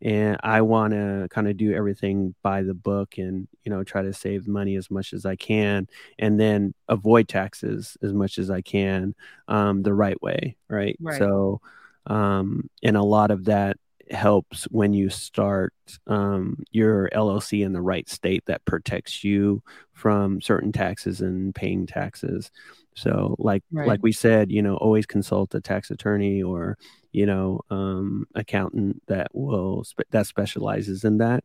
and 0.01 0.37
I 0.42 0.62
want 0.62 0.94
to 0.94 1.29
kind 1.31 1.48
of 1.48 1.57
do 1.57 1.72
everything 1.72 2.35
by 2.42 2.62
the 2.62 2.75
book 2.75 3.18
and 3.18 3.46
you 3.64 3.70
know 3.70 3.85
try 3.85 4.03
to 4.03 4.12
save 4.12 4.48
money 4.48 4.77
as 4.77 4.90
much 4.90 5.12
as 5.12 5.27
I 5.27 5.37
can, 5.37 5.88
and 6.18 6.38
then 6.38 6.75
avoid 6.88 7.29
taxes 7.29 7.96
as 8.03 8.12
much 8.12 8.38
as 8.38 8.51
I 8.51 8.62
can 8.62 9.14
um, 9.48 9.83
the 9.83 9.94
right 9.94 10.20
way. 10.22 10.57
Right. 10.68 10.96
right. 11.01 11.18
So, 11.18 11.61
um, 12.07 12.68
and 12.83 12.96
a 12.96 13.03
lot 13.03 13.31
of 13.31 13.44
that 13.44 13.77
helps 14.12 14.64
when 14.64 14.92
you 14.92 15.11
start 15.11 15.72
um, 16.07 16.62
your 16.70 17.09
LLC 17.14 17.64
in 17.64 17.72
the 17.72 17.81
right 17.81 18.09
state 18.09 18.44
that 18.46 18.64
protects 18.64 19.25
you 19.25 19.62
from 19.92 20.40
certain 20.40 20.72
taxes 20.72 21.20
and 21.20 21.55
paying 21.55 21.87
taxes. 21.87 22.51
So, 22.94 23.37
like 23.38 23.62
right. 23.72 23.88
like 23.88 24.01
we 24.03 24.12
said, 24.12 24.51
you 24.51 24.62
know, 24.62 24.77
always 24.77 25.07
consult 25.07 25.55
a 25.55 25.61
tax 25.61 25.90
attorney 25.90 26.42
or 26.42 26.77
you 27.12 27.27
know 27.27 27.61
um, 27.70 28.27
accountant 28.35 29.03
that 29.07 29.29
will 29.35 29.85
spe- 29.85 30.11
that 30.11 30.27
specializes 30.27 31.05
in 31.05 31.18
that 31.18 31.44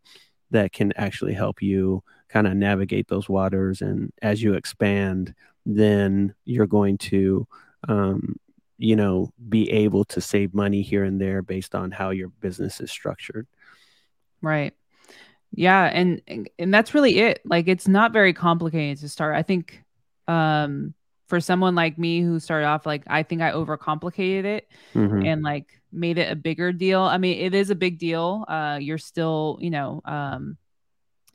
that 0.51 0.71
can 0.71 0.93
actually 0.93 1.33
help 1.33 1.61
you 1.61 2.03
kind 2.29 2.47
of 2.47 2.55
navigate 2.55 3.07
those 3.07 3.29
waters. 3.29 3.81
And 3.81 4.11
as 4.21 4.41
you 4.41 4.53
expand, 4.53 5.33
then 5.65 6.33
you're 6.45 6.67
going 6.67 6.97
to 6.97 7.47
um, 7.87 8.37
you 8.77 8.95
know 8.95 9.31
be 9.49 9.69
able 9.71 10.05
to 10.05 10.21
save 10.21 10.53
money 10.53 10.81
here 10.81 11.03
and 11.03 11.19
there 11.19 11.41
based 11.41 11.75
on 11.75 11.91
how 11.91 12.11
your 12.11 12.29
business 12.29 12.79
is 12.79 12.91
structured. 12.91 13.47
Right. 14.41 14.73
Yeah, 15.51 15.85
and 15.85 16.21
and 16.59 16.73
that's 16.73 16.93
really 16.93 17.19
it. 17.19 17.41
Like 17.45 17.67
it's 17.67 17.87
not 17.87 18.13
very 18.13 18.33
complicated 18.33 18.99
to 18.99 19.09
start. 19.09 19.35
I 19.35 19.43
think 19.43 19.83
um 20.27 20.93
for 21.27 21.39
someone 21.39 21.75
like 21.75 21.97
me 21.97 22.21
who 22.21 22.39
started 22.39 22.67
off 22.67 22.85
like 22.85 23.03
I 23.07 23.23
think 23.23 23.41
I 23.41 23.51
overcomplicated 23.51 24.45
it 24.45 24.67
mm-hmm. 24.93 25.25
and 25.25 25.41
like 25.41 25.81
made 25.91 26.17
it 26.17 26.31
a 26.31 26.35
bigger 26.35 26.71
deal. 26.71 27.01
I 27.01 27.17
mean, 27.17 27.37
it 27.39 27.53
is 27.53 27.69
a 27.69 27.75
big 27.75 27.97
deal. 27.97 28.45
Uh 28.47 28.77
you're 28.81 28.97
still, 28.97 29.57
you 29.61 29.69
know, 29.69 30.01
um 30.05 30.57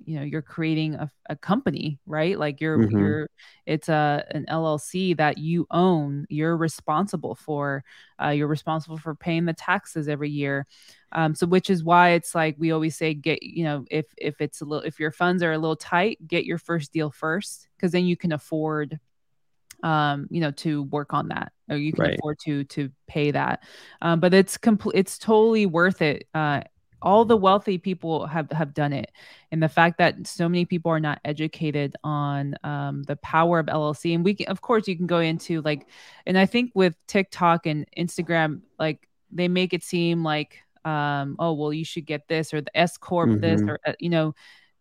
you 0.06 0.16
know, 0.16 0.22
you're 0.22 0.42
creating 0.42 0.94
a, 0.94 1.10
a 1.28 1.36
company, 1.36 1.98
right? 2.06 2.38
Like 2.38 2.60
you're 2.60 2.78
mm-hmm. 2.78 2.98
you're 2.98 3.30
it's 3.66 3.88
a 3.88 4.24
an 4.30 4.46
LLC 4.48 5.16
that 5.16 5.38
you 5.38 5.66
own. 5.70 6.26
You're 6.28 6.56
responsible 6.56 7.34
for 7.34 7.84
uh 8.22 8.28
you're 8.28 8.48
responsible 8.48 8.98
for 8.98 9.14
paying 9.14 9.44
the 9.44 9.52
taxes 9.52 10.08
every 10.08 10.30
year. 10.30 10.66
Um 11.12 11.34
so 11.34 11.46
which 11.46 11.70
is 11.70 11.84
why 11.84 12.10
it's 12.10 12.34
like 12.34 12.56
we 12.58 12.72
always 12.72 12.96
say 12.96 13.14
get, 13.14 13.42
you 13.42 13.64
know, 13.64 13.84
if 13.90 14.06
if 14.16 14.40
it's 14.40 14.60
a 14.60 14.64
little 14.64 14.84
if 14.86 15.00
your 15.00 15.10
funds 15.10 15.42
are 15.42 15.52
a 15.52 15.58
little 15.58 15.76
tight, 15.76 16.26
get 16.26 16.44
your 16.44 16.58
first 16.58 16.92
deal 16.92 17.10
first 17.10 17.68
because 17.76 17.92
then 17.92 18.04
you 18.04 18.16
can 18.16 18.32
afford 18.32 18.98
um, 19.82 20.28
you 20.30 20.40
know, 20.40 20.52
to 20.52 20.84
work 20.84 21.12
on 21.12 21.28
that, 21.28 21.52
or 21.68 21.76
you 21.76 21.92
can 21.92 22.04
right. 22.04 22.18
afford 22.18 22.38
to 22.44 22.64
to 22.64 22.90
pay 23.06 23.30
that. 23.32 23.64
Um, 24.00 24.20
but 24.20 24.32
it's 24.32 24.56
complete. 24.56 24.96
It's 24.96 25.18
totally 25.18 25.66
worth 25.66 26.02
it. 26.02 26.28
Uh, 26.34 26.62
all 27.02 27.24
the 27.24 27.36
wealthy 27.36 27.78
people 27.78 28.26
have 28.26 28.50
have 28.52 28.74
done 28.74 28.92
it, 28.92 29.10
and 29.50 29.62
the 29.62 29.68
fact 29.68 29.98
that 29.98 30.26
so 30.26 30.48
many 30.48 30.64
people 30.64 30.90
are 30.90 31.00
not 31.00 31.20
educated 31.24 31.96
on 32.02 32.54
um, 32.64 33.02
the 33.04 33.16
power 33.16 33.58
of 33.58 33.66
LLC, 33.66 34.14
and 34.14 34.24
we 34.24 34.34
can, 34.34 34.46
of 34.46 34.60
course, 34.60 34.88
you 34.88 34.96
can 34.96 35.06
go 35.06 35.18
into 35.18 35.60
like, 35.62 35.86
and 36.26 36.38
I 36.38 36.46
think 36.46 36.72
with 36.74 36.94
TikTok 37.06 37.66
and 37.66 37.86
Instagram, 37.96 38.62
like 38.78 39.08
they 39.30 39.48
make 39.48 39.74
it 39.74 39.82
seem 39.82 40.22
like 40.22 40.58
um 40.84 41.36
oh 41.38 41.52
well 41.52 41.72
you 41.72 41.84
should 41.84 42.04
get 42.04 42.26
this 42.26 42.52
or 42.52 42.60
the 42.60 42.76
s 42.76 42.96
corp 42.96 43.28
mm-hmm. 43.28 43.40
this 43.40 43.62
or 43.62 43.78
uh, 43.86 43.92
you 44.00 44.08
know 44.08 44.34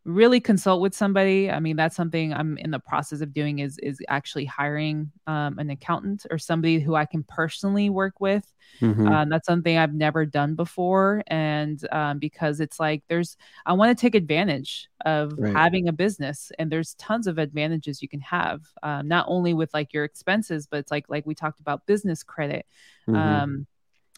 really 0.03 0.39
consult 0.39 0.81
with 0.81 0.95
somebody 0.95 1.51
i 1.51 1.59
mean 1.59 1.75
that's 1.75 1.95
something 1.95 2.33
i'm 2.33 2.57
in 2.57 2.71
the 2.71 2.79
process 2.79 3.21
of 3.21 3.33
doing 3.33 3.59
is 3.59 3.77
is 3.79 3.99
actually 4.09 4.45
hiring 4.45 5.11
um, 5.27 5.59
an 5.59 5.69
accountant 5.69 6.25
or 6.31 6.39
somebody 6.39 6.79
who 6.79 6.95
i 6.95 7.05
can 7.05 7.23
personally 7.23 7.89
work 7.89 8.19
with 8.19 8.51
mm-hmm. 8.79 9.07
um, 9.07 9.29
that's 9.29 9.45
something 9.45 9.77
i've 9.77 9.93
never 9.93 10.25
done 10.25 10.55
before 10.55 11.21
and 11.27 11.87
um, 11.91 12.17
because 12.17 12.59
it's 12.59 12.79
like 12.79 13.03
there's 13.09 13.37
i 13.67 13.73
want 13.73 13.95
to 13.95 14.01
take 14.01 14.15
advantage 14.15 14.89
of 15.05 15.33
right. 15.37 15.53
having 15.53 15.87
a 15.87 15.93
business 15.93 16.51
and 16.57 16.71
there's 16.71 16.95
tons 16.95 17.27
of 17.27 17.37
advantages 17.37 18.01
you 18.01 18.09
can 18.09 18.21
have 18.21 18.61
um, 18.81 19.07
not 19.07 19.25
only 19.27 19.53
with 19.53 19.71
like 19.71 19.93
your 19.93 20.03
expenses 20.03 20.65
but 20.65 20.77
it's 20.77 20.91
like 20.91 21.05
like 21.09 21.27
we 21.27 21.35
talked 21.35 21.59
about 21.59 21.85
business 21.85 22.23
credit 22.23 22.65
mm-hmm. 23.07 23.15
Um, 23.15 23.67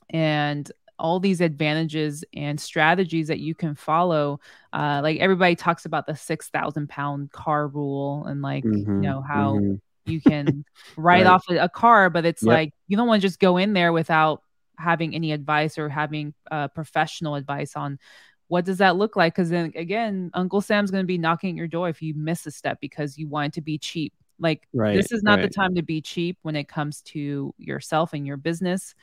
and 0.10 0.72
all 1.00 1.20
these 1.20 1.42
advantages 1.42 2.24
and 2.34 2.60
strategies 2.60 3.28
that 3.28 3.40
you 3.40 3.56
can 3.56 3.76
follow. 3.76 4.40
Uh, 4.72 5.00
like 5.04 5.20
everybody 5.20 5.56
talks 5.56 5.86
about 5.86 6.06
the 6.06 6.16
6,000 6.16 6.88
pound 6.88 7.32
car 7.32 7.68
rule 7.68 8.26
and 8.26 8.42
like, 8.42 8.64
mm-hmm, 8.64 9.04
you 9.04 9.10
know, 9.10 9.22
how 9.22 9.56
mm-hmm. 9.56 9.76
you 10.06 10.22
can 10.22 10.66
write 10.98 11.26
right. 11.26 11.28
off 11.28 11.46
a, 11.50 11.58
a, 11.58 11.70
car, 11.70 12.10
but 12.10 12.26
it's 12.26 12.44
yep. 12.44 12.50
like 12.50 12.74
you 12.88 12.98
don't 12.98 13.08
want 13.08 13.22
to 13.22 13.28
just 13.28 13.40
go 13.40 13.58
in 13.58 13.74
there 13.74 13.92
without 13.94 14.44
having 14.78 15.16
any 15.16 15.32
advice 15.32 15.78
or 15.78 15.90
having 15.90 16.34
uh, 16.52 16.68
professional 16.70 17.36
advice 17.36 17.76
on 17.76 18.00
what 18.48 18.66
does 18.66 18.78
that 18.78 18.98
look 18.98 19.16
like? 19.16 19.34
Because 19.34 19.50
then 19.50 19.72
again, 19.76 20.30
Uncle 20.34 20.62
Sam's 20.62 20.92
going 20.92 21.04
to 21.04 21.08
be 21.08 21.18
knocking 21.18 21.52
at 21.52 21.56
your 21.56 21.68
door 21.68 21.90
if 21.90 22.02
you 22.02 22.14
miss 22.14 22.46
a 22.46 22.52
step 22.52 22.80
because 22.82 23.18
you 23.18 23.28
want 23.28 23.48
it 23.48 23.54
to 23.54 23.62
be 23.62 23.78
cheap. 23.78 24.14
Like 24.40 24.68
right, 24.74 24.96
this 24.96 25.12
is 25.12 25.24
not 25.24 25.40
right. 25.40 25.44
the 25.44 25.54
time 25.54 25.76
to 25.76 25.82
be 25.82 26.02
cheap 26.02 26.38
when 26.42 26.56
it 26.56 26.68
comes 26.68 27.02
to 27.04 27.54
yourself 27.58 28.14
and 28.14 28.28
your 28.28 28.38
business 28.38 28.94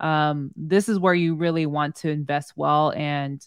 um, 0.00 0.50
this 0.56 0.88
is 0.88 0.98
where 0.98 1.14
you 1.14 1.34
really 1.34 1.66
want 1.66 1.96
to 1.96 2.10
invest 2.10 2.52
well 2.56 2.92
and 2.96 3.44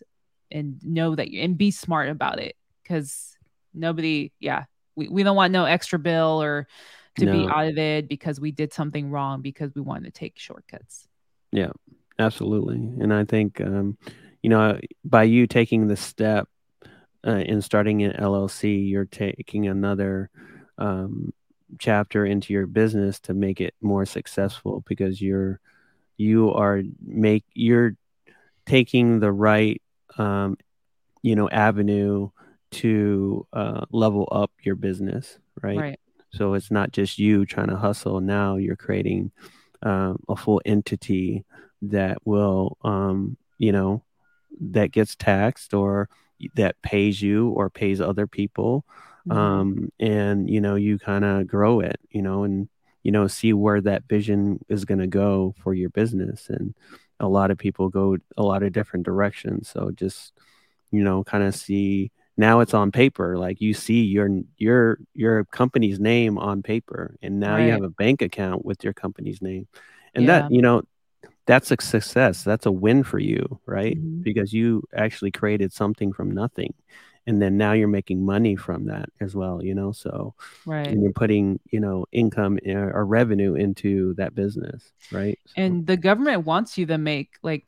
and 0.52 0.84
know 0.84 1.16
that 1.16 1.30
you 1.30 1.42
and 1.42 1.58
be 1.58 1.72
smart 1.72 2.10
about 2.10 2.40
it. 2.40 2.56
Because 2.84 3.38
nobody 3.74 4.34
yeah 4.40 4.66
we, 4.96 5.08
we 5.08 5.24
don't 5.24 5.38
want 5.38 5.54
no 5.54 5.66
extra 5.66 5.98
bill 5.98 6.42
or 6.42 6.68
to 7.18 7.26
no. 7.26 7.32
be 7.32 7.48
audited 7.48 8.08
because 8.08 8.40
we 8.40 8.52
did 8.52 8.74
something 8.74 9.10
wrong 9.10 9.42
because 9.42 9.74
we 9.74 9.82
wanted 9.82 10.14
to 10.14 10.20
take 10.20 10.38
shortcuts. 10.38 11.08
Yeah 11.52 11.72
absolutely. 12.20 12.76
And 12.76 13.14
i 13.14 13.24
think 13.24 13.62
um 13.62 13.98
you 14.42 14.50
know, 14.50 14.80
by 15.04 15.24
you 15.24 15.48
taking 15.48 15.88
the 15.88 15.96
step 15.96 16.48
uh, 17.26 17.32
in 17.32 17.62
starting 17.62 18.04
an 18.04 18.14
LLC, 18.14 18.90
you're 18.90 19.06
taking 19.06 19.68
another 19.68 20.30
um, 20.78 21.32
chapter 21.78 22.26
into 22.26 22.54
your 22.54 22.66
business 22.66 23.20
to 23.22 23.34
make 23.34 23.62
it 23.62 23.76
more 23.82 24.06
successful 24.06 24.84
because 24.88 25.22
you're 25.22 25.60
you 26.22 26.54
are 26.54 26.84
make 27.04 27.44
you're 27.54 27.96
taking 28.66 29.20
the 29.20 29.32
right 29.32 29.82
um, 30.18 30.58
you 31.22 31.36
know 31.36 31.50
avenue 31.50 32.30
to 32.72 33.46
uh, 33.52 33.86
level 33.92 34.28
up 34.32 34.52
your 34.62 34.76
business 34.76 35.40
right? 35.62 35.78
right 35.78 36.00
so 36.32 36.54
it's 36.54 36.72
not 36.72 36.92
just 36.92 37.20
you 37.20 37.46
trying 37.46 37.68
to 37.68 37.76
hustle 37.76 38.22
now 38.22 38.56
you're 38.56 38.76
creating 38.76 39.32
um, 39.84 40.22
a 40.30 40.36
full 40.36 40.62
entity 40.66 41.44
that 41.82 42.18
will 42.26 42.78
um, 42.84 43.36
you 43.58 43.72
know 43.72 44.04
that 44.60 44.92
gets 44.92 45.16
taxed 45.16 45.74
or 45.74 46.08
that 46.56 46.82
pays 46.82 47.22
you 47.22 47.50
or 47.50 47.70
pays 47.70 48.00
other 48.00 48.28
people 48.28 48.86
mm-hmm. 49.28 49.38
um, 49.38 49.92
and 50.00 50.50
you 50.50 50.62
know 50.62 50.76
you 50.76 51.00
kind 51.00 51.26
of 51.26 51.48
grow 51.48 51.80
it 51.80 52.00
you 52.12 52.22
know 52.22 52.44
and 52.44 52.70
you 53.04 53.12
know 53.12 53.28
see 53.28 53.54
where 53.54 53.82
that 53.82 54.04
vision 54.08 54.64
is 54.70 54.86
going 54.86 55.00
to 55.00 55.08
go 55.08 55.56
for 55.62 55.74
your 55.74 55.90
business 55.90 56.50
and 56.50 56.74
a 57.20 57.28
lot 57.28 57.52
of 57.52 57.58
people 57.58 57.90
go 57.90 58.18
a 58.38 58.44
lot 58.44 58.64
of 58.64 58.74
different 58.74 59.06
directions 59.06 59.70
so 59.70 59.92
just 59.92 60.34
you 60.92 61.04
know 61.04 61.24
kind 61.24 61.44
of 61.44 61.56
see 61.56 62.12
now 62.38 62.60
it's 62.60 62.74
on 62.74 62.92
paper 62.92 63.38
like 63.38 63.62
you 63.62 63.74
see 63.74 64.02
your 64.02 64.30
your 64.58 65.00
your 65.14 65.46
company's 65.46 66.00
name 66.00 66.38
on 66.38 66.64
paper 66.64 67.16
and 67.22 67.40
now 67.40 67.56
right. 67.56 67.66
you 67.66 67.72
have 67.72 67.84
a 67.84 67.90
bank 67.90 68.22
account 68.22 68.66
with 68.66 68.84
your 68.84 68.94
company's 68.94 69.42
name 69.42 69.68
and 70.16 70.26
yeah. 70.26 70.42
that 70.42 70.52
you 70.52 70.62
know 70.62 70.82
that's 71.46 71.72
a 71.72 71.78
success 71.80 72.44
that's 72.44 72.66
a 72.66 72.72
win 72.72 73.04
for 73.04 73.20
you 73.20 73.60
right 73.66 73.98
mm-hmm. 73.98 74.22
because 74.22 74.54
you 74.54 74.84
actually 74.96 75.32
created 75.32 75.74
something 75.74 76.14
from 76.14 76.32
nothing 76.32 76.74
and 77.28 77.42
then 77.42 77.58
now 77.58 77.74
you're 77.74 77.88
making 77.88 78.26
money 78.26 78.56
from 78.56 78.86
that 78.86 79.10
as 79.20 79.36
well 79.36 79.64
you 79.64 79.74
know 79.74 79.92
so 79.92 80.34
right 80.66 80.88
and 80.88 81.02
you're 81.02 81.12
putting 81.12 81.60
you 81.72 81.80
know 81.80 82.06
income 82.12 82.58
eh, 82.66 82.74
or 82.74 83.06
revenue 83.06 83.54
into 83.54 84.14
that 84.16 84.34
business 84.34 84.92
right 85.12 85.40
so. 85.46 85.54
and 85.58 85.86
the 85.88 85.98
government 85.98 86.46
wants 86.46 86.78
you 86.78 86.86
to 86.86 86.98
make 86.98 87.36
like 87.44 87.66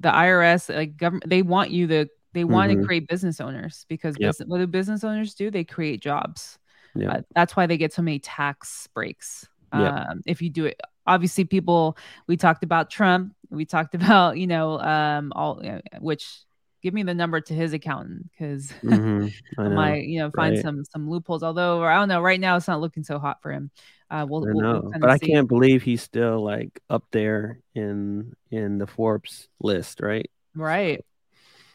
the 0.00 0.10
irs 0.10 0.74
like 0.74 0.96
government 0.96 1.28
they 1.28 1.42
want 1.42 1.70
you 1.70 1.86
to 1.86 2.06
they 2.34 2.44
want 2.44 2.70
mm-hmm. 2.70 2.80
to 2.80 2.86
create 2.86 3.08
business 3.08 3.42
owners 3.42 3.84
because 3.88 4.16
yep. 4.18 4.30
business, 4.30 4.48
what 4.48 4.58
do 4.58 4.66
business 4.66 5.04
owners 5.04 5.34
do 5.34 5.50
they 5.50 5.64
create 5.64 6.00
jobs 6.00 6.58
yep. 6.94 7.10
uh, 7.10 7.20
that's 7.34 7.56
why 7.56 7.66
they 7.66 7.76
get 7.76 7.92
so 7.92 8.02
many 8.02 8.18
tax 8.18 8.88
breaks 8.94 9.48
yep. 9.74 9.92
um, 9.92 10.22
if 10.26 10.42
you 10.42 10.50
do 10.50 10.66
it 10.66 10.80
obviously 11.06 11.44
people 11.44 11.96
we 12.26 12.36
talked 12.36 12.62
about 12.62 12.90
trump 12.90 13.34
we 13.50 13.64
talked 13.64 13.94
about 13.96 14.36
you 14.36 14.46
know 14.46 14.78
um 14.80 15.32
all 15.34 15.62
which 16.00 16.44
give 16.82 16.92
me 16.92 17.02
the 17.02 17.14
number 17.14 17.40
to 17.40 17.54
his 17.54 17.72
accountant 17.72 18.30
because 18.30 18.72
mm-hmm. 18.82 19.28
I, 19.60 19.68
might 19.68 20.04
you 20.04 20.18
know 20.18 20.30
find 20.30 20.56
right. 20.56 20.62
some 20.62 20.84
some 20.84 21.08
loopholes. 21.08 21.42
Although 21.42 21.82
I 21.84 21.94
don't 21.94 22.08
know 22.08 22.20
right 22.20 22.40
now 22.40 22.56
it's 22.56 22.68
not 22.68 22.80
looking 22.80 23.04
so 23.04 23.18
hot 23.18 23.40
for 23.40 23.52
him. 23.52 23.70
Uh, 24.10 24.26
we'll, 24.28 24.46
I 24.46 24.52
know, 24.52 24.80
we'll 24.82 25.00
but 25.00 25.08
I 25.08 25.16
can't 25.16 25.48
believe 25.48 25.82
he's 25.82 26.02
still 26.02 26.42
like 26.44 26.80
up 26.90 27.04
there 27.12 27.60
in 27.74 28.34
in 28.50 28.78
the 28.78 28.86
Forbes 28.86 29.48
list, 29.60 30.00
right? 30.00 30.30
Right. 30.54 31.04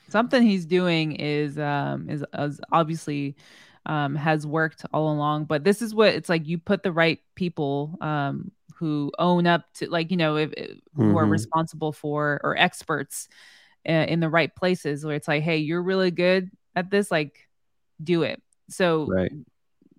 Something 0.10 0.44
he's 0.44 0.66
doing 0.66 1.14
is 1.14 1.58
um 1.58 2.10
is, 2.10 2.24
is 2.38 2.62
obviously 2.72 3.36
um 3.86 4.16
has 4.16 4.46
worked 4.46 4.86
all 4.94 5.12
along, 5.12 5.46
but 5.46 5.64
this 5.64 5.82
is 5.82 5.96
what 5.96 6.14
it's 6.14 6.30
like. 6.30 6.48
You 6.48 6.58
put 6.58 6.84
the 6.84 6.92
right 6.92 7.20
people 7.36 7.98
um 8.02 8.52
who 8.76 9.12
own 9.18 9.48
up 9.48 9.64
to 9.74 9.90
like 9.90 10.12
you 10.12 10.18
know 10.18 10.38
if, 10.38 10.54
if 10.54 10.70
mm-hmm. 10.70 11.10
who 11.10 11.18
are 11.18 11.24
mm-hmm. 11.24 11.32
responsible 11.32 11.92
for 11.92 12.40
or 12.44 12.56
experts 12.56 13.28
in 13.88 14.20
the 14.20 14.30
right 14.30 14.54
places 14.54 15.06
where 15.06 15.16
it's 15.16 15.28
like, 15.28 15.44
hey, 15.44 15.58
you're 15.58 15.82
really 15.82 16.12
good 16.12 16.52
at 16.76 16.92
this, 16.92 17.10
like 17.10 17.48
do 18.04 18.24
it. 18.24 18.42
So 18.70 19.06
right. 19.08 19.32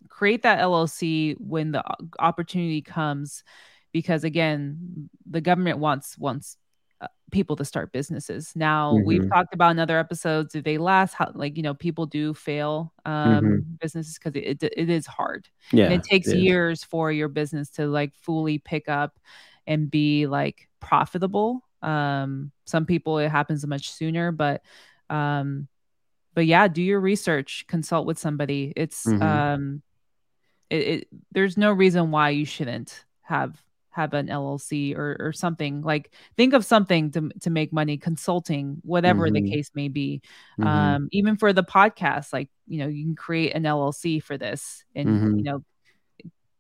create 0.09 0.43
that 0.43 0.61
LLC 0.61 1.37
when 1.39 1.73
the 1.73 1.83
opportunity 2.19 2.83
comes, 2.83 3.45
because 3.93 4.25
again, 4.25 5.09
the 5.29 5.41
government 5.41 5.79
wants 5.79 6.19
wants 6.19 6.59
uh, 7.01 7.07
people 7.31 7.57
to 7.57 7.65
start 7.65 7.93
businesses. 7.93 8.53
Now 8.55 8.93
mm-hmm. 8.93 9.07
we've 9.07 9.29
talked 9.31 9.55
about 9.55 9.71
in 9.71 9.79
other 9.79 9.99
episodes 9.99 10.55
if 10.55 10.65
they 10.65 10.77
last, 10.77 11.15
how 11.15 11.33
like 11.35 11.57
you 11.57 11.63
know 11.63 11.75
people 11.75 12.05
do 12.05 12.35
fail 12.35 12.93
um, 13.07 13.45
mm-hmm. 13.45 13.75
businesses 13.81 14.19
because 14.19 14.37
it, 14.37 14.63
it, 14.63 14.73
it 14.77 14.91
is 14.91 15.07
hard. 15.07 15.49
Yeah, 15.73 15.87
and 15.87 15.95
it 15.95 16.03
takes 16.03 16.29
it 16.29 16.39
years 16.39 16.85
for 16.85 17.11
your 17.11 17.29
business 17.29 17.71
to 17.71 17.87
like 17.87 18.15
fully 18.15 18.59
pick 18.59 18.89
up 18.89 19.19
and 19.67 19.91
be 19.91 20.27
like 20.27 20.69
profitable 20.81 21.63
um, 21.83 22.53
some 22.67 22.87
people 22.87 23.19
it 23.19 23.29
happens 23.29 23.67
much 23.67 23.91
sooner, 23.91 24.33
but 24.33 24.63
um, 25.11 25.69
but 26.35 26.47
yeah, 26.47 26.69
do 26.69 26.83
your 26.83 27.01
research, 27.01 27.65
consult 27.67 28.07
with 28.07 28.19
somebody. 28.19 28.73
It's 28.77 29.05
mm-hmm. 29.05 29.23
um, 29.23 29.83
it, 30.71 30.77
it 30.77 31.09
there's 31.33 31.57
no 31.57 31.73
reason 31.73 32.11
why 32.11 32.31
you 32.31 32.45
shouldn't 32.45 33.05
have 33.23 33.61
have 33.91 34.15
an 34.15 34.29
LLC 34.29 34.97
or 34.97 35.17
or 35.19 35.33
something 35.33 35.83
like 35.83 36.13
think 36.37 36.55
of 36.55 36.65
something 36.65 37.11
to 37.11 37.31
to 37.41 37.51
make 37.51 37.73
money 37.73 37.97
consulting 37.97 38.79
whatever 38.83 39.25
mm-hmm. 39.25 39.45
the 39.45 39.51
case 39.51 39.73
may 39.75 39.89
be 39.89 40.23
mm-hmm. 40.61 40.69
um 40.69 41.09
even 41.11 41.37
for 41.37 41.53
the 41.53 41.65
podcast 41.65 42.33
like 42.33 42.49
you 42.69 42.79
know 42.79 42.87
you 42.87 43.05
can 43.05 43.17
create 43.17 43.57
an 43.57 43.65
LLC 43.65 44.23
for 44.23 44.39
this 44.39 44.85
and 44.95 45.09
mm-hmm. 45.09 45.37
you 45.39 45.43
know 45.43 45.65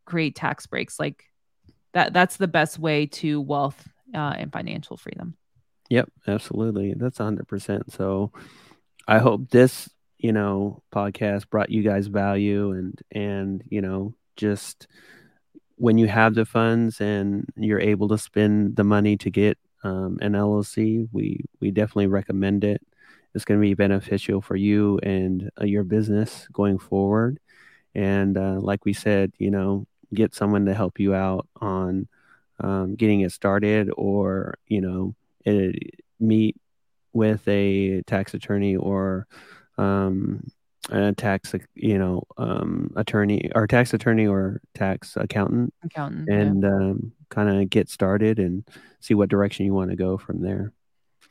create 0.05 0.35
tax 0.35 0.67
breaks 0.67 0.99
like 0.99 1.23
that 1.93 2.13
that's 2.13 2.39
the 2.39 2.49
best 2.49 2.77
way 2.77 3.07
to 3.07 3.41
wealth 3.41 3.89
uh, 4.15 4.35
and 4.37 4.53
financial 4.53 4.97
freedom. 4.97 5.37
Yep, 5.91 6.11
absolutely. 6.27 6.95
That's 6.95 7.19
100%. 7.19 7.93
So 7.93 8.33
I 9.07 9.19
hope 9.19 9.51
this, 9.51 9.89
you 10.19 10.33
know, 10.33 10.83
podcast 10.93 11.49
brought 11.49 11.71
you 11.71 11.83
guys 11.83 12.09
value 12.09 12.73
and 12.73 13.01
and, 13.11 13.63
you 13.69 13.81
know, 13.81 14.15
just 14.37 14.87
when 15.77 15.97
you 15.97 16.09
have 16.09 16.35
the 16.35 16.45
funds 16.45 17.01
and 17.01 17.47
you're 17.57 17.81
able 17.81 18.09
to 18.09 18.19
spend 18.19 18.77
the 18.77 18.85
money 18.85 19.17
to 19.17 19.31
get 19.31 19.57
um, 19.85 20.19
an 20.21 20.33
LLC, 20.33 21.09
we 21.13 21.45
we 21.61 21.71
definitely 21.71 22.09
recommend 22.09 22.65
it. 22.65 22.83
It's 23.35 23.45
going 23.45 23.61
to 23.61 23.67
be 23.67 23.75
beneficial 23.75 24.41
for 24.41 24.57
you 24.57 24.99
and 25.03 25.51
uh, 25.61 25.65
your 25.65 25.85
business 25.85 26.49
going 26.53 26.79
forward. 26.79 27.39
And 27.95 28.37
uh, 28.37 28.59
like 28.61 28.85
we 28.85 28.93
said, 28.93 29.33
you 29.39 29.51
know, 29.51 29.87
get 30.13 30.35
someone 30.35 30.67
to 30.67 30.75
help 30.75 30.99
you 30.99 31.15
out 31.15 31.47
on 31.61 32.09
um, 32.61 32.95
getting 32.97 33.21
it 33.21 33.33
started 33.33 33.91
or 33.97 34.59
you 34.67 34.81
know 34.81 35.15
it, 35.45 35.95
meet 36.21 36.57
with 37.13 37.47
a 37.49 38.03
tax 38.03 38.35
attorney 38.35 38.77
or 38.77 39.27
um, 39.77 40.43
a 40.91 41.13
tax 41.13 41.55
you 41.75 41.99
know 41.99 42.23
um, 42.37 42.91
attorney 42.97 43.51
or 43.55 43.67
tax 43.67 43.93
attorney 43.95 44.27
or 44.27 44.61
tax 44.75 45.17
accountant 45.17 45.73
accountant 45.85 46.29
and 46.29 46.63
yeah. 46.63 46.69
um, 46.69 47.13
kind 47.31 47.49
of 47.49 47.69
get 47.71 47.89
started 47.89 48.39
and 48.39 48.67
see 49.01 49.15
what 49.15 49.29
direction 49.29 49.67
you 49.67 49.75
want 49.75 49.91
to 49.91 49.97
go 49.97 50.17
from 50.17 50.41
there 50.41 50.73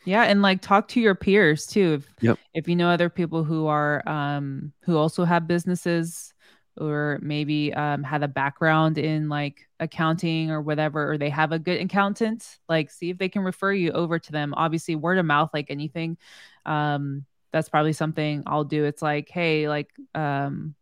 yeah 0.05 0.23
and 0.23 0.41
like 0.41 0.61
talk 0.61 0.87
to 0.87 0.99
your 0.99 1.15
peers 1.15 1.65
too 1.65 1.95
if 1.95 2.23
yep. 2.23 2.37
if 2.53 2.67
you 2.67 2.75
know 2.75 2.89
other 2.89 3.09
people 3.09 3.43
who 3.43 3.67
are 3.67 4.07
um 4.07 4.71
who 4.81 4.97
also 4.97 5.25
have 5.25 5.47
businesses 5.47 6.33
or 6.79 7.19
maybe 7.21 7.73
um, 7.73 8.03
had 8.03 8.23
a 8.23 8.27
background 8.27 8.97
in 8.97 9.29
like 9.29 9.67
accounting 9.79 10.51
or 10.51 10.61
whatever, 10.61 11.11
or 11.11 11.17
they 11.17 11.29
have 11.29 11.51
a 11.51 11.59
good 11.59 11.81
accountant, 11.81 12.57
like 12.67 12.91
see 12.91 13.09
if 13.09 13.17
they 13.17 13.29
can 13.29 13.43
refer 13.43 13.71
you 13.71 13.91
over 13.91 14.19
to 14.19 14.31
them. 14.31 14.53
Obviously, 14.55 14.95
word 14.95 15.17
of 15.17 15.25
mouth, 15.25 15.49
like 15.53 15.67
anything. 15.69 16.17
Um, 16.65 17.25
that's 17.51 17.69
probably 17.69 17.93
something 17.93 18.43
I'll 18.45 18.63
do. 18.63 18.85
It's 18.85 19.01
like, 19.01 19.29
hey, 19.29 19.67
like, 19.69 19.89
um, 20.13 20.75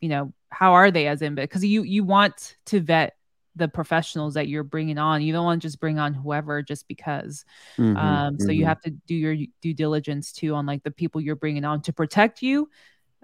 you 0.00 0.08
know, 0.08 0.32
how 0.50 0.74
are 0.74 0.90
they 0.90 1.08
as 1.08 1.20
in 1.22 1.34
because 1.34 1.64
you 1.64 1.82
you 1.82 2.04
want 2.04 2.56
to 2.66 2.80
vet 2.80 3.16
the 3.56 3.68
professionals 3.68 4.34
that 4.34 4.48
you're 4.48 4.64
bringing 4.64 4.98
on. 4.98 5.22
You 5.22 5.32
don't 5.32 5.44
want 5.44 5.62
to 5.62 5.68
just 5.68 5.80
bring 5.80 5.98
on 5.98 6.12
whoever 6.12 6.62
just 6.62 6.88
because. 6.88 7.44
Mm-hmm, 7.78 7.96
um, 7.96 8.38
so 8.38 8.46
mm-hmm. 8.46 8.52
you 8.52 8.64
have 8.66 8.80
to 8.82 8.90
do 8.90 9.14
your 9.14 9.36
due 9.60 9.74
diligence 9.74 10.32
too 10.32 10.54
on 10.54 10.66
like 10.66 10.82
the 10.82 10.90
people 10.90 11.20
you're 11.20 11.36
bringing 11.36 11.64
on 11.64 11.82
to 11.82 11.92
protect 11.92 12.42
you 12.42 12.68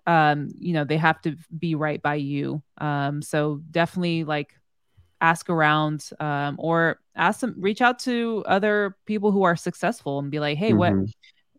um, 0.07 0.49
you 0.59 0.73
know, 0.73 0.85
they 0.85 0.97
have 0.97 1.21
to 1.23 1.37
be 1.59 1.75
right 1.75 2.01
by 2.03 2.17
you. 2.17 2.63
Um, 2.79 3.23
so 3.23 3.61
definitely 3.71 4.25
like 4.25 4.55
ask 5.21 5.51
around 5.51 6.11
um, 6.19 6.57
or 6.59 7.01
ask 7.15 7.41
them, 7.41 7.55
reach 7.59 7.83
out 7.83 7.99
to 8.01 8.43
other 8.47 8.97
people 9.07 9.31
who 9.31 9.43
are 9.43 9.57
successful 9.57 10.19
and 10.19 10.31
be 10.31 10.41
like, 10.41 10.59
hey, 10.59 10.73
mm-hmm. 10.73 11.05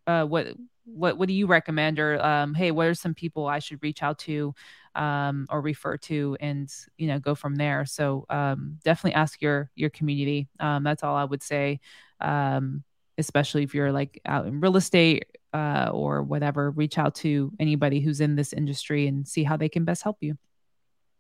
what, 0.06 0.14
uh, 0.14 0.26
what, 0.26 0.48
what, 0.86 1.18
what 1.18 1.28
do 1.28 1.34
you 1.34 1.46
recommend? 1.46 2.00
Or, 2.00 2.24
um, 2.26 2.54
hey, 2.54 2.72
what 2.72 2.88
are 2.88 2.96
some 2.96 3.14
people 3.14 3.48
I 3.48 3.60
should 3.60 3.82
reach 3.84 4.02
out 4.02 4.18
to 4.20 4.54
um, 4.96 5.46
or 5.50 5.62
refer 5.62 5.98
to 5.98 6.36
and, 6.40 6.74
you 6.98 7.08
know, 7.08 7.20
go 7.20 7.36
from 7.36 7.56
there. 7.56 7.86
So 7.86 8.26
um, 8.30 8.80
definitely 8.84 9.14
ask 9.14 9.42
your, 9.42 9.70
your 9.76 9.92
community. 9.92 10.48
Um, 10.60 10.84
that's 10.84 11.04
all 11.04 11.16
I 11.16 11.24
would 11.24 11.44
say. 11.44 11.80
Um, 12.20 12.84
especially 13.22 13.64
if 13.64 13.74
you're 13.74 13.92
like 13.92 14.22
out 14.26 14.46
in 14.46 14.60
real 14.60 14.76
estate 14.76 15.26
uh, 15.54 15.90
or 15.94 16.24
whatever, 16.24 16.72
reach 16.72 16.98
out 16.98 17.16
to 17.16 17.52
anybody 17.60 18.02
who's 18.02 18.22
in 18.22 18.36
this 18.36 18.54
industry 18.54 19.08
and 19.08 19.28
see 19.28 19.44
how 19.44 19.58
they 19.58 19.70
can 19.70 19.86
best 19.86 20.04
help 20.04 20.18
you. 20.22 20.38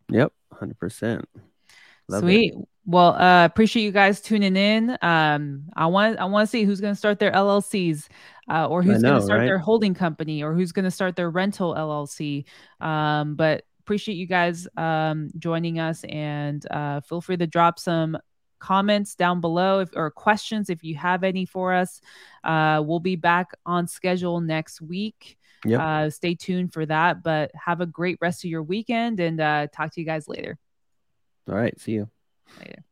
Yep, 0.10 0.34
hundred 0.52 0.78
percent. 0.78 1.26
Sweet. 2.10 2.54
It. 2.54 2.68
Well, 2.86 3.14
uh, 3.14 3.46
appreciate 3.46 3.84
you 3.84 3.92
guys 3.92 4.22
tuning 4.22 4.56
in. 4.56 4.98
Um, 5.02 5.66
I 5.76 5.86
want 5.86 6.20
I 6.20 6.26
want 6.26 6.48
to 6.48 6.52
see 6.52 6.64
who's 6.64 6.82
going 6.82 6.94
to 6.94 6.98
start 6.98 7.20
their 7.20 7.32
LLCs, 7.32 8.08
uh, 8.50 8.68
or 8.68 8.82
who's 8.82 9.02
going 9.02 9.16
to 9.16 9.22
start 9.22 9.40
right? 9.40 9.46
their 9.46 9.60
holding 9.60 9.94
company, 9.94 10.44
or 10.44 10.54
who's 10.54 10.72
going 10.72 10.86
to 10.86 10.92
start 10.92 11.16
their 11.16 11.30
rental 11.30 11.76
LLC. 11.76 12.46
Um, 12.80 13.36
but 13.36 13.64
appreciate 13.82 14.16
you 14.16 14.26
guys 14.26 14.68
um, 14.78 15.30
joining 15.38 15.80
us, 15.80 16.04
and 16.06 16.66
uh, 16.72 17.02
feel 17.02 17.22
free 17.22 17.38
to 17.38 17.48
drop 17.48 17.78
some 17.78 18.18
comments 18.62 19.16
down 19.16 19.42
below 19.42 19.80
if, 19.80 19.90
or 19.96 20.10
questions 20.12 20.70
if 20.70 20.84
you 20.84 20.96
have 20.96 21.26
any 21.26 21.46
for 21.46 21.74
us. 21.74 22.00
Uh, 22.44 22.82
we'll 22.86 23.02
be 23.02 23.18
back 23.18 23.52
on 23.66 23.88
schedule 23.88 24.40
next 24.40 24.80
week. 24.80 25.38
Yep. 25.66 25.80
Uh, 25.80 26.10
stay 26.10 26.36
tuned 26.36 26.72
for 26.72 26.86
that. 26.86 27.24
But 27.24 27.52
have 27.54 27.82
a 27.82 27.86
great 27.86 28.18
rest 28.22 28.46
of 28.46 28.50
your 28.50 28.64
weekend, 28.64 29.20
and 29.20 29.42
uh, 29.42 29.68
talk 29.74 29.92
to 29.94 30.00
you 30.00 30.06
guys 30.06 30.28
later. 30.28 30.58
All 31.50 31.56
right. 31.56 31.78
See 31.80 31.94
you. 31.94 32.10
Later. 32.60 32.84